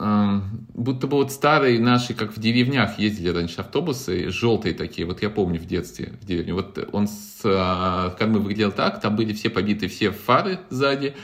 э, 0.00 0.40
будто 0.74 1.06
бы 1.06 1.16
вот 1.18 1.30
старые 1.30 1.78
наши, 1.78 2.12
как 2.12 2.36
в 2.36 2.40
деревнях 2.40 2.98
ездили 2.98 3.28
раньше 3.28 3.60
автобусы, 3.60 4.30
желтые 4.30 4.74
такие, 4.74 5.06
вот 5.06 5.22
я 5.22 5.30
помню 5.30 5.60
в 5.60 5.66
детстве 5.66 6.18
в 6.20 6.26
деревне. 6.26 6.54
Вот 6.54 6.76
он 6.90 7.06
с 7.06 7.40
э, 7.44 8.16
кормы 8.18 8.40
выглядел 8.40 8.72
так, 8.72 9.00
там 9.00 9.14
были 9.14 9.32
все 9.32 9.48
побиты, 9.48 9.86
все 9.86 10.10
фары 10.10 10.58
сзади, 10.70 11.14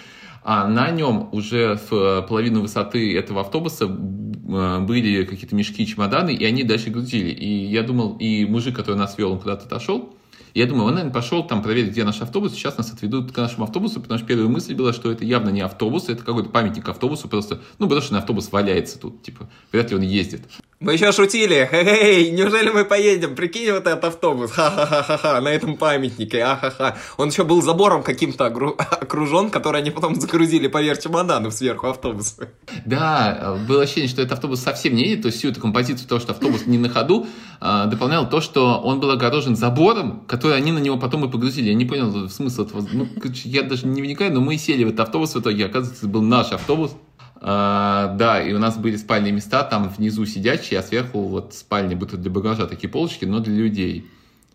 а 0.45 0.69
на 0.69 0.93
нем 0.93 1.29
уже 1.33 1.77
в 1.91 2.23
половину 2.29 2.61
высоты 2.61 3.19
этого 3.19 3.41
автобуса 3.41 3.87
э, 3.87 4.79
были 4.79 5.25
какие-то 5.25 5.57
мешки, 5.57 5.85
чемоданы, 5.85 6.33
и 6.33 6.45
они 6.45 6.63
дальше 6.63 6.91
грузили. 6.91 7.31
И 7.31 7.67
я 7.67 7.83
думал, 7.83 8.17
и 8.21 8.45
мужик, 8.45 8.77
который 8.77 8.97
нас 8.97 9.19
вел, 9.19 9.33
он 9.33 9.41
куда-то 9.41 9.67
отошел, 9.67 10.14
я 10.55 10.67
думаю, 10.67 10.87
он, 10.87 10.95
наверное, 10.95 11.13
пошел 11.13 11.45
там 11.45 11.63
проверить, 11.63 11.91
где 11.91 12.05
наш 12.05 12.21
автобус, 12.21 12.53
сейчас 12.53 12.79
нас 12.79 12.93
отведут 12.93 13.33
к 13.33 13.37
нашему 13.37 13.65
автобусу, 13.65 14.01
потому 14.01 14.19
что 14.19 14.27
первая 14.27 14.49
мысль 14.49 14.75
была, 14.75 14.93
что 14.93 15.11
это 15.11 15.25
явно 15.25 15.51
не 15.51 15.61
автобус, 15.61 16.09
это 16.09 16.25
какой-то 16.25 16.49
памятник 16.51 16.89
автобусу, 16.89 17.29
просто, 17.29 17.61
ну, 17.79 17.89
на 17.89 18.19
автобус 18.19 18.53
валяется 18.53 18.99
тут, 18.99 19.23
типа, 19.23 19.49
вряд 19.73 19.91
ли 19.91 19.97
он 19.97 20.03
ездит. 20.03 20.43
Мы 20.81 20.95
еще 20.95 21.13
шутили, 21.13 21.69
эй, 21.73 22.31
неужели 22.31 22.71
мы 22.71 22.85
поедем? 22.85 23.35
Прикинь, 23.35 23.71
вот 23.71 23.87
этот 23.87 24.05
автобус, 24.05 24.51
ха-ха-ха-ха, 24.51 25.41
на 25.41 25.49
этом 25.49 25.77
памятнике, 25.77 26.43
а-ха-ха. 26.43 26.97
Он 27.17 27.29
еще 27.29 27.45
был 27.45 27.63
забором 27.63 28.03
каким-то 28.03 28.47
окружен, 28.47 29.51
который 29.51 29.81
они 29.81 29.91
потом 29.91 30.15
загрузили 30.17 30.67
поверх 30.67 31.01
чемоданов 31.01 31.55
сверху 31.55 31.87
автобуса. 31.87 32.49
Да, 32.85 33.57
было 33.69 33.83
ощущение, 33.83 34.09
что 34.09 34.21
этот 34.21 34.33
автобус 34.33 34.61
совсем 34.61 34.95
не 34.95 35.05
едет, 35.05 35.23
то 35.23 35.27
есть 35.27 35.39
всю 35.39 35.49
эту 35.49 35.61
композицию 35.61 36.09
того, 36.09 36.21
что 36.21 36.33
автобус 36.33 36.67
не 36.67 36.77
на 36.77 36.89
ходу, 36.89 37.27
а, 37.61 37.87
дополнял 37.87 38.29
то, 38.29 38.41
что 38.41 38.79
он 38.79 39.01
был 39.01 39.11
огорожен 39.11 39.57
забором, 39.57 40.25
который 40.27 40.57
они 40.57 40.73
на 40.73 40.81
него 40.81 40.99
потом 40.99 41.25
и 41.25 41.31
погрузили. 41.31 41.69
Я 41.69 41.75
не 41.75 41.85
понял 41.85 42.29
смысл 42.29 42.65
этого. 42.65 42.87
Ну, 42.93 43.09
я 43.45 43.63
даже 43.63 43.87
не 43.87 44.03
вникаю, 44.03 44.33
но 44.33 44.41
мы 44.41 44.59
сели 44.59 44.85
в 44.85 44.89
этот 44.89 45.01
автобус 45.01 45.35
в 45.35 45.41
итоге, 45.41 45.67
оказывается, 45.67 46.09
был 46.09 46.23
наш 46.23 46.53
автобус. 46.53 46.97
А, 47.47 48.15
да, 48.15 48.43
и 48.43 48.55
у 48.55 48.59
нас 48.59 48.79
были 48.79 48.97
спальные 48.97 49.31
места, 49.31 49.65
там 49.65 49.91
внизу 49.91 50.25
сидячие, 50.25 50.81
а 50.81 50.83
сверху 50.83 51.21
вот 51.25 51.53
спальни, 51.53 51.95
будто 51.95 52.17
для 52.17 52.31
багажа 52.31 52.67
такие 52.67 52.89
полочки, 52.89 53.27
но 53.27 53.41
для 53.41 53.55
людей 53.55 54.07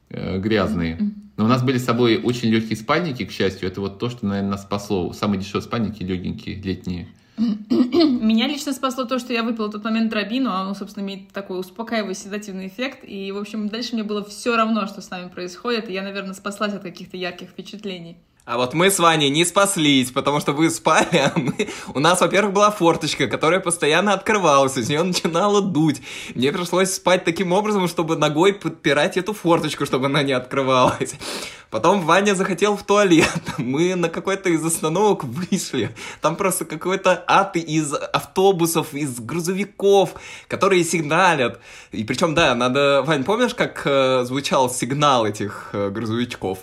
э, 0.10 0.40
грязные. 0.40 0.98
Но 1.38 1.46
у 1.46 1.48
нас 1.48 1.62
были 1.62 1.78
с 1.78 1.86
собой 1.86 2.18
очень 2.18 2.50
легкие 2.50 2.76
спальники, 2.76 3.26
к 3.26 3.32
счастью. 3.32 3.70
Это 3.70 3.80
вот 3.80 4.00
то, 4.00 4.10
что, 4.10 4.26
наверное, 4.26 4.52
нас 4.52 4.64
спасло. 4.64 5.14
Самые 5.14 5.40
дешевые 5.40 5.62
спальники, 5.62 6.02
легенькие, 6.02 6.56
летние. 6.56 7.10
Меня 7.38 8.48
лично 8.48 8.74
спасло 8.74 9.06
то, 9.06 9.20
что 9.20 9.34
я 9.34 9.44
выпила 9.44 9.68
в 9.68 9.72
тот 9.72 9.84
момент 9.84 10.10
дробину, 10.10 10.50
а 10.52 10.68
он, 10.68 10.74
собственно, 10.74 11.04
имеет 11.04 11.32
такой 11.32 11.60
успокаивающий 11.60 12.24
седативный 12.24 12.70
эффект. 12.70 13.02
И, 13.04 13.32
в 13.32 13.38
общем, 13.38 13.70
дальше 13.70 13.94
мне 13.94 14.04
было 14.04 14.26
все 14.26 14.58
равно, 14.58 14.88
что 14.88 15.02
с 15.02 15.12
нами 15.12 15.30
происходит, 15.30 15.90
и 15.90 15.94
я, 15.94 16.02
наверное, 16.02 16.34
спаслась 16.34 16.74
от 16.74 16.82
каких-то 16.82 17.18
ярких 17.18 17.50
впечатлений. 17.50 18.18
А 18.50 18.58
вот 18.58 18.74
мы 18.74 18.90
с 18.90 18.98
Ваней 18.98 19.30
не 19.30 19.46
спаслись, 19.46 20.10
потому 20.10 20.40
что 20.40 20.54
вы 20.54 20.72
спали, 20.72 21.18
а 21.18 21.32
мы... 21.36 21.70
У 21.94 22.00
нас, 22.00 22.20
во-первых, 22.20 22.52
была 22.52 22.72
форточка, 22.72 23.28
которая 23.28 23.60
постоянно 23.60 24.12
открывалась, 24.12 24.76
из 24.76 24.90
нее 24.90 25.04
начинало 25.04 25.62
дуть. 25.62 26.02
Мне 26.34 26.52
пришлось 26.52 26.92
спать 26.92 27.24
таким 27.26 27.52
образом, 27.52 27.88
чтобы 27.88 28.16
ногой 28.16 28.54
подпирать 28.54 29.18
эту 29.18 29.36
форточку, 29.36 29.86
чтобы 29.86 30.08
она 30.08 30.24
не 30.24 30.34
открывалась. 30.34 31.14
Потом 31.70 32.02
Ваня 32.02 32.34
захотел 32.34 32.76
в 32.76 32.84
туалет. 32.84 33.42
Мы 33.58 33.96
на 33.96 34.10
какой-то 34.10 34.50
из 34.50 34.66
остановок 34.66 35.24
вышли. 35.24 35.96
Там 36.22 36.36
просто 36.36 36.66
какой-то 36.66 37.24
ад 37.28 37.56
из 37.56 37.94
автобусов, 37.94 38.94
из 38.94 39.20
грузовиков, 39.20 40.16
которые 40.48 40.84
сигналят. 40.84 41.60
И 41.92 42.04
причем, 42.04 42.34
да, 42.34 42.56
надо... 42.56 43.04
Вань, 43.04 43.24
помнишь, 43.24 43.54
как 43.54 43.84
э, 43.86 44.24
звучал 44.26 44.70
сигнал 44.70 45.26
этих 45.26 45.70
э, 45.74 45.90
грузовичков? 45.90 46.60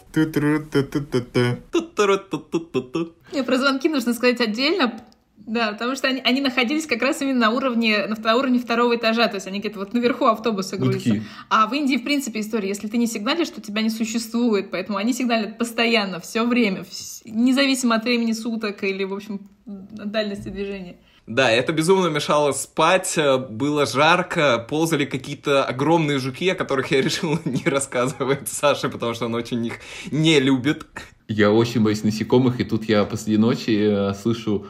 Про 3.45 3.59
звонки 3.59 3.89
нужно 3.89 4.13
сказать 4.15 4.41
отдельно, 4.41 5.01
да, 5.47 5.73
потому 5.73 5.95
что 5.95 6.09
они, 6.09 6.21
они 6.25 6.41
находились 6.41 6.87
как 6.87 7.01
раз 7.03 7.23
именно 7.23 7.39
на 7.39 7.51
уровне, 7.51 8.07
на, 8.09 8.17
на 8.17 8.37
уровне 8.37 8.59
второго 8.59 8.97
этажа, 8.97 9.29
то 9.29 9.37
есть 9.37 9.47
они 9.47 9.61
где-то 9.61 9.79
вот 9.79 9.95
наверху 9.95 10.27
автобуса 10.27 10.77
грузятся. 10.77 11.11
Гудки. 11.11 11.25
А 11.49 11.69
в 11.69 11.73
Индии, 11.73 11.97
в 11.97 12.03
принципе, 12.05 12.41
история, 12.41 12.69
если 12.69 12.89
ты 12.89 12.99
не 12.99 13.07
сигналишь, 13.07 13.51
то 13.51 13.61
тебя 13.61 13.81
не 13.81 13.91
существует, 13.91 14.73
поэтому 14.73 14.99
они 14.99 15.13
сигналят 15.13 15.57
постоянно, 15.57 16.19
все 16.19 16.45
время, 16.45 16.81
вс- 16.81 17.23
независимо 17.25 17.95
от 17.95 18.03
времени 18.03 18.33
суток 18.33 18.83
или, 18.83 19.05
в 19.05 19.15
общем, 19.15 19.49
от 19.67 20.11
дальности 20.11 20.49
движения. 20.49 20.97
Да, 21.29 21.51
это 21.51 21.73
безумно 21.73 22.09
мешало 22.09 22.51
спать, 22.51 23.15
э, 23.17 23.39
было 23.39 23.87
жарко, 23.87 24.65
ползали 24.69 25.05
какие-то 25.05 25.65
огромные 25.65 26.19
жуки, 26.19 26.49
о 26.49 26.57
которых 26.57 26.91
я 26.91 27.01
решил 27.03 27.39
не 27.45 27.65
рассказывать 27.65 28.49
Саше, 28.49 28.89
потому 28.89 29.15
что 29.15 29.27
он 29.27 29.35
очень 29.37 29.65
их 29.65 29.75
не 30.11 30.41
любит. 30.41 30.87
Я 31.29 31.53
очень 31.53 31.83
боюсь 31.83 32.03
насекомых, 32.03 32.61
и 32.61 32.65
тут 32.65 32.89
я 32.89 33.05
посреди 33.05 33.39
ночи 33.39 34.11
э, 34.11 34.15
слышу 34.15 34.67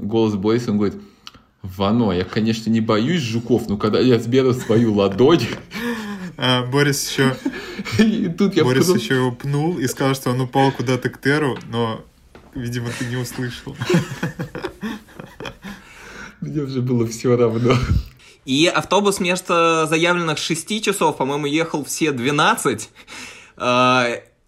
голос 0.00 0.34
Бориса, 0.34 0.70
он 0.70 0.78
говорит, 0.78 1.00
Вано, 1.62 2.12
я, 2.12 2.24
конечно, 2.24 2.70
не 2.70 2.80
боюсь 2.80 3.22
жуков, 3.22 3.68
но 3.68 3.76
когда 3.76 4.00
я 4.00 4.18
сберу 4.18 4.54
свою 4.54 4.94
ладонь, 4.94 5.46
А, 6.42 6.64
Борис 6.64 7.10
еще, 7.10 7.36
и 7.98 8.28
тут 8.28 8.56
я 8.56 8.64
Борис 8.64 8.88
еще 8.88 9.16
его 9.16 9.30
пнул 9.30 9.78
и 9.78 9.86
сказал, 9.86 10.14
что 10.14 10.30
он 10.30 10.40
упал 10.40 10.72
куда-то 10.72 11.10
к 11.10 11.20
Теру, 11.20 11.58
но, 11.68 12.02
видимо, 12.54 12.88
ты 12.98 13.04
не 13.04 13.16
услышал. 13.16 13.76
мне 16.40 16.62
уже 16.62 16.80
было 16.80 17.06
все 17.06 17.36
равно. 17.36 17.74
И 18.46 18.66
автобус 18.66 19.18
вместо 19.18 19.86
заявленных 19.86 20.38
6 20.38 20.82
часов, 20.82 21.18
по-моему, 21.18 21.44
ехал 21.44 21.84
все 21.84 22.10
12. 22.10 22.88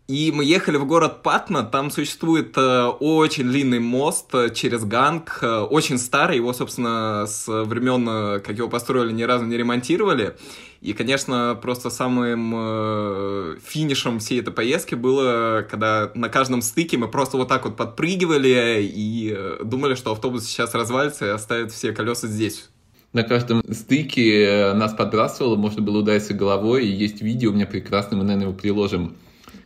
И 0.09 0.33
мы 0.35 0.45
ехали 0.45 0.77
в 0.79 0.87
город 0.87 1.23
Патна, 1.23 1.63
там 1.63 1.91
существует 1.91 2.59
э, 2.59 2.87
очень 2.87 3.45
длинный 3.45 3.79
мост 3.79 4.35
э, 4.35 4.51
через 4.53 4.85
Ганг, 4.85 5.39
э, 5.43 5.61
очень 5.61 5.97
старый, 5.97 6.37
его, 6.37 6.53
собственно, 6.53 7.25
с 7.29 7.47
времен, 7.47 8.41
как 8.41 8.59
его 8.59 8.69
построили, 8.69 9.13
ни 9.13 9.23
разу 9.23 9.45
не 9.45 9.57
ремонтировали. 9.57 10.37
И, 10.81 10.93
конечно, 10.93 11.57
просто 11.63 11.91
самым 11.91 13.57
финишем 13.65 14.19
всей 14.19 14.41
этой 14.41 14.53
поездки 14.53 14.97
было, 14.97 15.65
когда 15.71 16.11
на 16.17 16.29
каждом 16.29 16.61
стыке 16.61 16.99
мы 16.99 17.07
просто 17.07 17.37
вот 17.37 17.47
так 17.47 17.65
вот 17.65 17.77
подпрыгивали 17.77 18.81
и 18.83 19.39
думали, 19.63 19.95
что 19.95 20.11
автобус 20.11 20.45
сейчас 20.45 20.75
развалится 20.75 21.27
и 21.27 21.29
оставит 21.29 21.71
все 21.71 21.93
колеса 21.93 22.27
здесь. 22.27 22.69
На 23.13 23.23
каждом 23.23 23.63
стыке 23.73 24.73
нас 24.75 24.93
подбрасывало, 24.93 25.55
можно 25.55 25.83
было 25.83 25.99
удариться 25.99 26.35
головой, 26.35 26.89
и 26.89 26.91
есть 26.91 27.23
видео 27.23 27.53
у 27.53 27.55
меня 27.55 27.67
прекрасное, 27.67 28.19
мы, 28.19 28.25
наверное, 28.25 28.49
его 28.49 28.59
приложим 28.59 29.15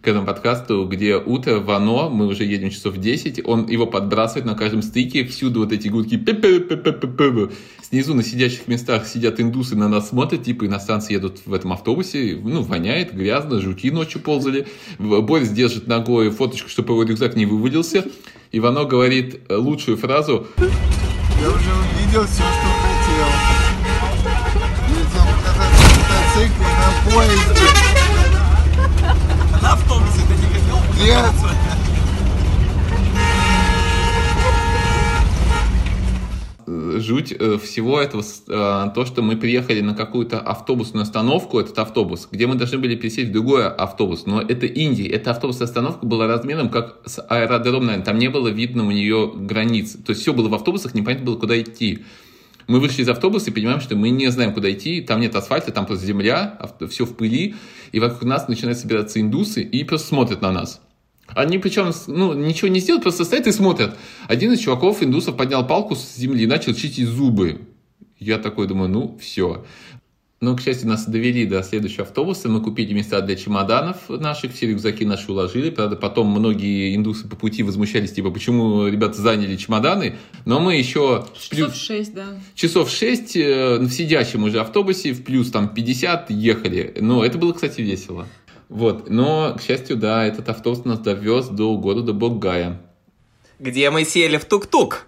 к 0.06 0.08
этому 0.08 0.24
подкасту, 0.24 0.86
где 0.86 1.16
утро 1.16 1.58
Вано, 1.58 2.08
мы 2.08 2.28
уже 2.28 2.44
едем 2.44 2.70
часов 2.70 2.94
в 2.94 3.00
10, 3.00 3.40
он 3.44 3.66
его 3.66 3.88
подбрасывает 3.88 4.46
на 4.46 4.54
каждом 4.54 4.82
стыке, 4.82 5.24
всюду 5.24 5.58
вот 5.58 5.72
эти 5.72 5.88
гудки, 5.88 6.16
снизу 7.82 8.14
на 8.14 8.22
сидящих 8.22 8.68
местах 8.68 9.04
сидят 9.08 9.40
индусы, 9.40 9.74
на 9.74 9.88
нас 9.88 10.10
смотрят, 10.10 10.44
типа 10.44 10.66
иностранцы 10.66 11.12
едут 11.12 11.40
в 11.44 11.52
этом 11.52 11.72
автобусе, 11.72 12.38
ну, 12.40 12.62
воняет, 12.62 13.14
грязно, 13.14 13.60
жуки 13.60 13.90
ночью 13.90 14.20
ползали, 14.20 14.68
Борис 15.00 15.48
держит 15.48 15.88
ногой 15.88 16.30
фоточку, 16.30 16.68
чтобы 16.68 16.92
его 16.92 17.02
рюкзак 17.02 17.34
не 17.34 17.44
вывалился, 17.44 18.04
и 18.52 18.60
Вано 18.60 18.84
говорит 18.84 19.40
лучшую 19.50 19.96
фразу, 19.96 20.46
Я 20.56 21.48
уже 21.48 21.72
увидел 21.72 22.22
все, 22.26 22.44
что 22.44 22.68
хотел. 22.78 23.26
Мотоцикле, 26.36 26.64
на 26.64 27.10
поезде. 27.10 27.85
На 29.76 29.82
автобусе 29.82 30.20
ты 30.26 30.34
не 30.34 30.54
хотел 30.54 30.78
Нет. 31.04 31.24
э, 36.66 36.98
жуть 36.98 37.34
э, 37.38 37.58
всего 37.62 38.00
этого 38.00 38.22
с- 38.22 38.42
э, 38.48 38.90
то, 38.94 39.04
что 39.04 39.20
мы 39.22 39.36
приехали 39.36 39.82
на 39.82 39.94
какую-то 39.94 40.40
автобусную 40.40 41.02
остановку, 41.02 41.60
этот 41.60 41.78
автобус, 41.78 42.26
где 42.30 42.46
мы 42.46 42.54
должны 42.54 42.78
были 42.78 42.96
пересесть 42.96 43.28
в 43.28 43.32
другой 43.32 43.68
автобус, 43.68 44.24
но 44.26 44.40
это 44.40 44.66
Индия, 44.66 45.08
эта 45.08 45.32
автобусная 45.32 45.66
остановка 45.66 46.06
была 46.06 46.26
размером 46.26 46.70
как 46.70 46.96
с 47.04 47.20
аэродром, 47.28 47.86
наверное, 47.86 48.04
там 48.04 48.18
не 48.18 48.28
было 48.28 48.48
видно 48.48 48.86
у 48.86 48.90
нее 48.90 49.30
границ, 49.34 49.92
то 49.92 50.10
есть 50.10 50.22
все 50.22 50.32
было 50.32 50.48
в 50.48 50.54
автобусах, 50.54 50.94
непонятно 50.94 51.26
было, 51.26 51.36
куда 51.36 51.60
идти. 51.60 52.04
Мы 52.66 52.80
вышли 52.80 53.02
из 53.02 53.08
автобуса 53.08 53.50
и 53.50 53.52
понимаем, 53.52 53.80
что 53.80 53.94
мы 53.94 54.10
не 54.10 54.30
знаем, 54.30 54.52
куда 54.52 54.70
идти, 54.72 55.00
там 55.00 55.20
нет 55.20 55.34
асфальта, 55.36 55.70
там 55.70 55.86
просто 55.86 56.04
земля, 56.04 56.58
все 56.88 57.04
в 57.04 57.14
пыли, 57.14 57.54
и 57.92 58.00
вокруг 58.00 58.24
нас 58.24 58.48
начинают 58.48 58.78
собираться 58.78 59.20
индусы 59.20 59.62
и 59.62 59.84
просто 59.84 60.08
смотрят 60.08 60.42
на 60.42 60.50
нас. 60.50 60.80
Они 61.28 61.58
причем, 61.58 61.92
ну, 62.06 62.34
ничего 62.34 62.68
не 62.68 62.80
сделают, 62.80 63.02
просто 63.02 63.24
стоят 63.24 63.46
и 63.46 63.52
смотрят. 63.52 63.96
Один 64.28 64.52
из 64.52 64.60
чуваков, 64.60 65.02
индусов, 65.02 65.36
поднял 65.36 65.66
палку 65.66 65.94
с 65.94 66.16
земли 66.16 66.44
и 66.44 66.46
начал 66.46 66.74
чистить 66.74 67.06
зубы. 67.06 67.60
Я 68.18 68.38
такой 68.38 68.66
думаю, 68.66 68.88
ну, 68.88 69.18
все. 69.20 69.64
Но, 70.38 70.54
к 70.54 70.60
счастью, 70.60 70.88
нас 70.88 71.06
довели 71.06 71.46
до 71.46 71.62
следующего 71.62 72.02
автобуса. 72.02 72.50
Мы 72.50 72.60
купили 72.60 72.92
места 72.92 73.22
для 73.22 73.36
чемоданов 73.36 73.96
наших, 74.10 74.52
все 74.52 74.66
рюкзаки 74.66 75.06
наши 75.06 75.32
уложили. 75.32 75.70
Правда, 75.70 75.96
потом 75.96 76.26
многие 76.26 76.94
индусы 76.94 77.26
по 77.26 77.36
пути 77.36 77.62
возмущались, 77.62 78.12
типа, 78.12 78.30
почему 78.30 78.86
ребята 78.86 79.14
заняли 79.14 79.56
чемоданы. 79.56 80.16
Но 80.44 80.60
мы 80.60 80.76
еще... 80.76 81.24
в 81.34 81.48
плюс- 81.48 81.72
Часов 81.72 81.74
шесть, 81.74 82.14
да. 82.14 82.26
часов 82.54 82.90
6 82.90 83.36
э, 83.36 83.78
в 83.78 83.90
сидящем 83.90 84.44
уже 84.44 84.60
автобусе 84.60 85.12
в 85.12 85.24
плюс 85.24 85.50
там 85.50 85.70
50 85.72 86.30
ехали. 86.30 86.94
Но 87.00 87.24
это 87.24 87.38
было, 87.38 87.54
кстати, 87.54 87.80
весело. 87.80 88.26
Вот. 88.68 89.08
Но, 89.08 89.54
к 89.58 89.62
счастью, 89.62 89.96
да, 89.96 90.26
этот 90.26 90.50
автобус 90.50 90.84
нас 90.84 90.98
довез 90.98 91.46
до 91.48 91.74
города 91.78 92.12
Боггая. 92.12 92.82
где 93.58 93.88
мы 93.88 94.04
сели 94.04 94.36
в 94.36 94.44
тук-тук. 94.44 95.06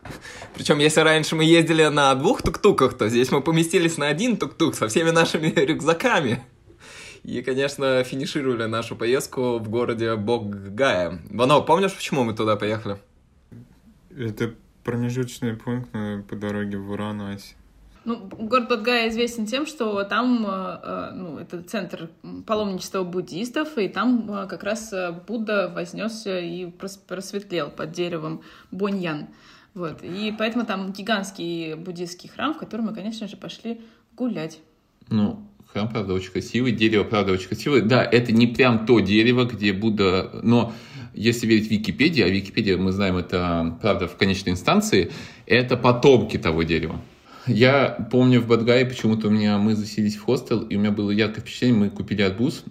Причем, 0.58 0.80
если 0.80 1.02
раньше 1.02 1.36
мы 1.36 1.44
ездили 1.44 1.84
на 1.86 2.12
двух 2.16 2.42
тук-туках, 2.42 2.94
то 2.98 3.08
здесь 3.08 3.30
мы 3.30 3.42
поместились 3.42 3.96
на 3.96 4.08
один 4.08 4.36
тук-тук 4.36 4.74
со 4.74 4.88
всеми 4.88 5.10
нашими 5.10 5.46
рюкзаками. 5.56 6.42
И, 7.22 7.42
конечно, 7.42 8.02
финишировали 8.02 8.64
нашу 8.64 8.96
поездку 8.96 9.58
в 9.58 9.68
городе 9.68 10.16
Боггая. 10.16 11.22
Вано, 11.30 11.60
помнишь, 11.60 11.94
почему 11.94 12.24
мы 12.24 12.34
туда 12.34 12.56
поехали? 12.56 12.96
Это 14.10 14.52
промежуточный 14.82 15.54
пункт 15.54 15.90
э, 15.92 16.22
по 16.28 16.34
дороге 16.34 16.76
в 16.76 16.88
Варанаси. 16.88 17.54
Ну, 18.04 18.16
город 18.16 18.68
Бадгая 18.68 19.10
известен 19.10 19.46
тем, 19.46 19.64
что 19.64 20.02
там, 20.02 20.44
э, 20.44 20.80
э, 20.82 21.10
ну, 21.14 21.38
это 21.38 21.62
центр 21.62 22.10
паломничества 22.46 23.04
буддистов, 23.04 23.78
и 23.78 23.86
там 23.86 24.48
как 24.48 24.64
раз 24.64 24.92
Будда 25.28 25.72
вознесся 25.72 26.40
и 26.40 26.64
прос- 26.64 26.98
просветлел 27.06 27.70
под 27.70 27.92
деревом 27.92 28.42
Боньян. 28.72 29.28
Вот. 29.74 30.02
И 30.02 30.34
поэтому 30.36 30.64
там 30.66 30.92
гигантский 30.92 31.74
буддийский 31.74 32.28
храм, 32.28 32.54
в 32.54 32.58
который 32.58 32.82
мы, 32.82 32.94
конечно 32.94 33.28
же, 33.28 33.36
пошли 33.36 33.80
гулять. 34.16 34.58
Ну, 35.10 35.42
храм, 35.72 35.88
правда, 35.88 36.14
очень 36.14 36.32
красивый, 36.32 36.72
дерево, 36.72 37.04
правда, 37.04 37.32
очень 37.32 37.48
красивое. 37.48 37.82
Да, 37.82 38.02
это 38.02 38.32
не 38.32 38.46
прям 38.46 38.86
то 38.86 39.00
дерево, 39.00 39.44
где 39.44 39.72
Будда... 39.72 40.40
Но 40.42 40.72
если 41.14 41.46
верить 41.46 41.70
Википедии, 41.70 42.22
а 42.22 42.28
Википедия, 42.28 42.76
мы 42.76 42.92
знаем, 42.92 43.16
это, 43.16 43.78
правда, 43.80 44.06
в 44.08 44.16
конечной 44.16 44.52
инстанции, 44.52 45.10
это 45.46 45.76
потомки 45.76 46.38
того 46.38 46.62
дерева. 46.62 47.00
Я 47.46 48.08
помню 48.10 48.40
в 48.40 48.46
Бадгае 48.46 48.84
почему-то 48.84 49.28
у 49.28 49.30
меня 49.30 49.56
мы 49.58 49.74
заселись 49.74 50.16
в 50.16 50.22
хостел, 50.22 50.62
и 50.62 50.76
у 50.76 50.78
меня 50.78 50.90
было 50.90 51.10
яркое 51.10 51.40
впечатление, 51.40 51.78
мы 51.78 51.90
купили 51.90 52.20
арбуз, 52.22 52.62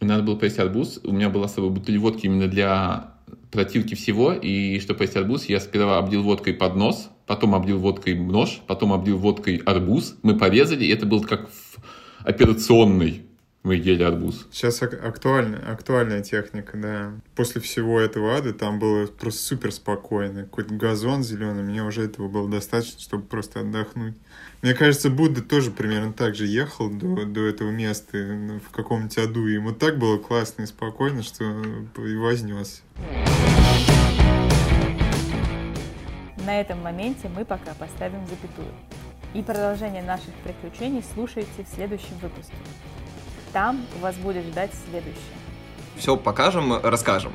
и 0.00 0.04
надо 0.04 0.24
было 0.24 0.34
поесть 0.34 0.58
арбуз. 0.58 1.00
У 1.04 1.12
меня 1.12 1.30
была 1.30 1.46
с 1.46 1.54
собой 1.54 1.70
бутыль 1.70 1.98
водки 1.98 2.26
именно 2.26 2.48
для 2.48 3.13
противки 3.54 3.94
всего, 3.94 4.32
и 4.32 4.78
чтобы 4.80 4.98
поесть 4.98 5.16
арбуз, 5.16 5.46
я 5.46 5.60
сперва 5.60 5.98
облил 5.98 6.22
водкой 6.22 6.52
под 6.52 6.76
нос, 6.76 7.10
потом 7.26 7.54
облил 7.54 7.78
водкой 7.78 8.14
нож, 8.14 8.60
потом 8.66 8.92
облил 8.92 9.16
водкой 9.16 9.56
арбуз, 9.64 10.16
мы 10.22 10.36
порезали, 10.36 10.84
и 10.84 10.92
это 10.92 11.06
было 11.06 11.22
как 11.22 11.48
в 11.48 11.76
операционной. 12.24 13.23
Вы 13.64 13.76
ели 13.76 14.02
арбуз. 14.02 14.46
Сейчас 14.52 14.82
ак- 14.82 15.02
актуальна, 15.02 15.58
актуальная 15.72 16.22
техника, 16.22 16.76
да. 16.76 17.12
После 17.34 17.62
всего 17.62 17.98
этого 17.98 18.36
ада 18.36 18.52
там 18.52 18.78
было 18.78 19.06
просто 19.06 19.40
супер 19.40 19.72
спокойно. 19.72 20.42
Какой-то 20.42 20.74
газон 20.74 21.22
зеленый, 21.22 21.62
мне 21.62 21.82
уже 21.82 22.04
этого 22.04 22.28
было 22.28 22.48
достаточно, 22.48 23.00
чтобы 23.00 23.24
просто 23.24 23.60
отдохнуть. 23.60 24.14
Мне 24.60 24.74
кажется, 24.74 25.08
Будда 25.08 25.42
тоже 25.42 25.70
примерно 25.70 26.12
так 26.12 26.34
же 26.34 26.46
ехал 26.46 26.90
до, 26.90 27.24
до 27.24 27.46
этого 27.46 27.70
места 27.70 28.18
ну, 28.18 28.60
в 28.60 28.70
каком-нибудь 28.70 29.16
аду. 29.16 29.46
и 29.46 29.54
Ему 29.54 29.72
так 29.72 29.98
было 29.98 30.18
классно 30.18 30.62
и 30.62 30.66
спокойно, 30.66 31.22
что 31.22 31.44
и 31.98 32.16
вознес. 32.16 32.82
На 36.44 36.60
этом 36.60 36.82
моменте 36.82 37.30
мы 37.34 37.46
пока 37.46 37.72
поставим 37.72 38.26
запятую. 38.26 38.68
И 39.32 39.42
продолжение 39.42 40.02
наших 40.02 40.34
приключений 40.44 41.02
слушайте 41.14 41.64
в 41.64 41.74
следующем 41.74 42.18
выпуске. 42.20 42.54
Там 43.54 43.86
вас 44.00 44.16
будет 44.16 44.44
ждать 44.46 44.72
следующее. 44.90 45.22
Все 45.96 46.16
покажем, 46.16 46.74
расскажем. 46.82 47.32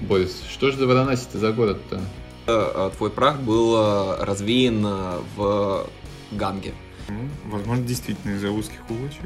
Борис, 0.00 0.42
что 0.50 0.70
же 0.70 0.78
за 0.78 0.86
Варанаси-то 0.86 1.38
за 1.38 1.52
город-то? 1.52 2.00
Э, 2.46 2.90
Твой 2.96 3.10
прах 3.10 3.38
был 3.40 3.76
э, 3.76 4.24
развеян 4.24 4.84
э, 4.86 5.20
в 5.36 5.86
Ганге. 6.32 6.72
Ну, 7.08 7.28
возможно, 7.44 7.84
действительно 7.84 8.32
из-за 8.36 8.50
узких 8.50 8.78
улочек. 8.88 9.20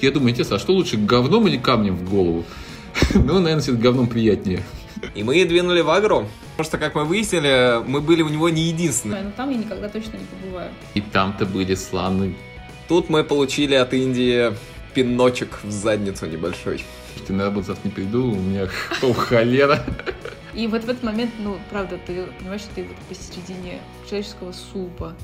Я 0.00 0.12
думаю, 0.12 0.30
интересно, 0.30 0.56
а 0.56 0.58
что 0.60 0.72
лучше, 0.72 0.96
говном 0.96 1.48
или 1.48 1.56
камнем 1.56 1.96
в 1.96 2.08
голову? 2.08 2.44
Ну, 3.14 3.40
наверное, 3.40 3.60
все 3.60 3.72
говном 3.72 4.06
приятнее. 4.06 4.62
И 5.16 5.24
мы 5.24 5.44
двинули 5.44 5.80
в 5.80 5.90
Агру. 5.90 6.28
Потому 6.56 6.64
что, 6.64 6.78
как 6.78 6.94
мы 6.94 7.04
выяснили, 7.04 7.82
мы 7.86 8.00
были 8.00 8.22
у 8.22 8.28
него 8.28 8.48
не 8.48 8.68
единственные. 8.68 9.22
Но 9.22 9.30
там 9.32 9.50
я 9.50 9.56
никогда 9.56 9.88
точно 9.88 10.16
не 10.16 10.26
побываю. 10.26 10.70
И 10.94 11.00
там-то 11.00 11.44
были 11.44 11.74
слоны. 11.74 12.34
Тут 12.88 13.10
мы 13.10 13.22
получили 13.22 13.74
от 13.74 13.92
Индии 13.92 14.54
пиночек 14.94 15.58
в 15.62 15.70
задницу 15.70 16.26
небольшой. 16.26 16.82
Ты 17.26 17.34
на 17.34 17.44
работу 17.44 17.66
завтра 17.66 17.88
не 17.88 17.94
приду, 17.94 18.32
у 18.32 18.36
меня 18.36 18.66
холера. 18.66 19.84
И 20.54 20.66
вот 20.66 20.84
в 20.84 20.88
этот 20.88 21.02
момент, 21.02 21.30
ну, 21.38 21.58
правда, 21.70 21.98
ты 22.06 22.24
понимаешь, 22.38 22.62
что 22.62 22.74
ты 22.76 22.84
вот 22.84 22.96
посередине 23.08 23.80
человеческого 24.08 24.52
супа, 24.52 25.14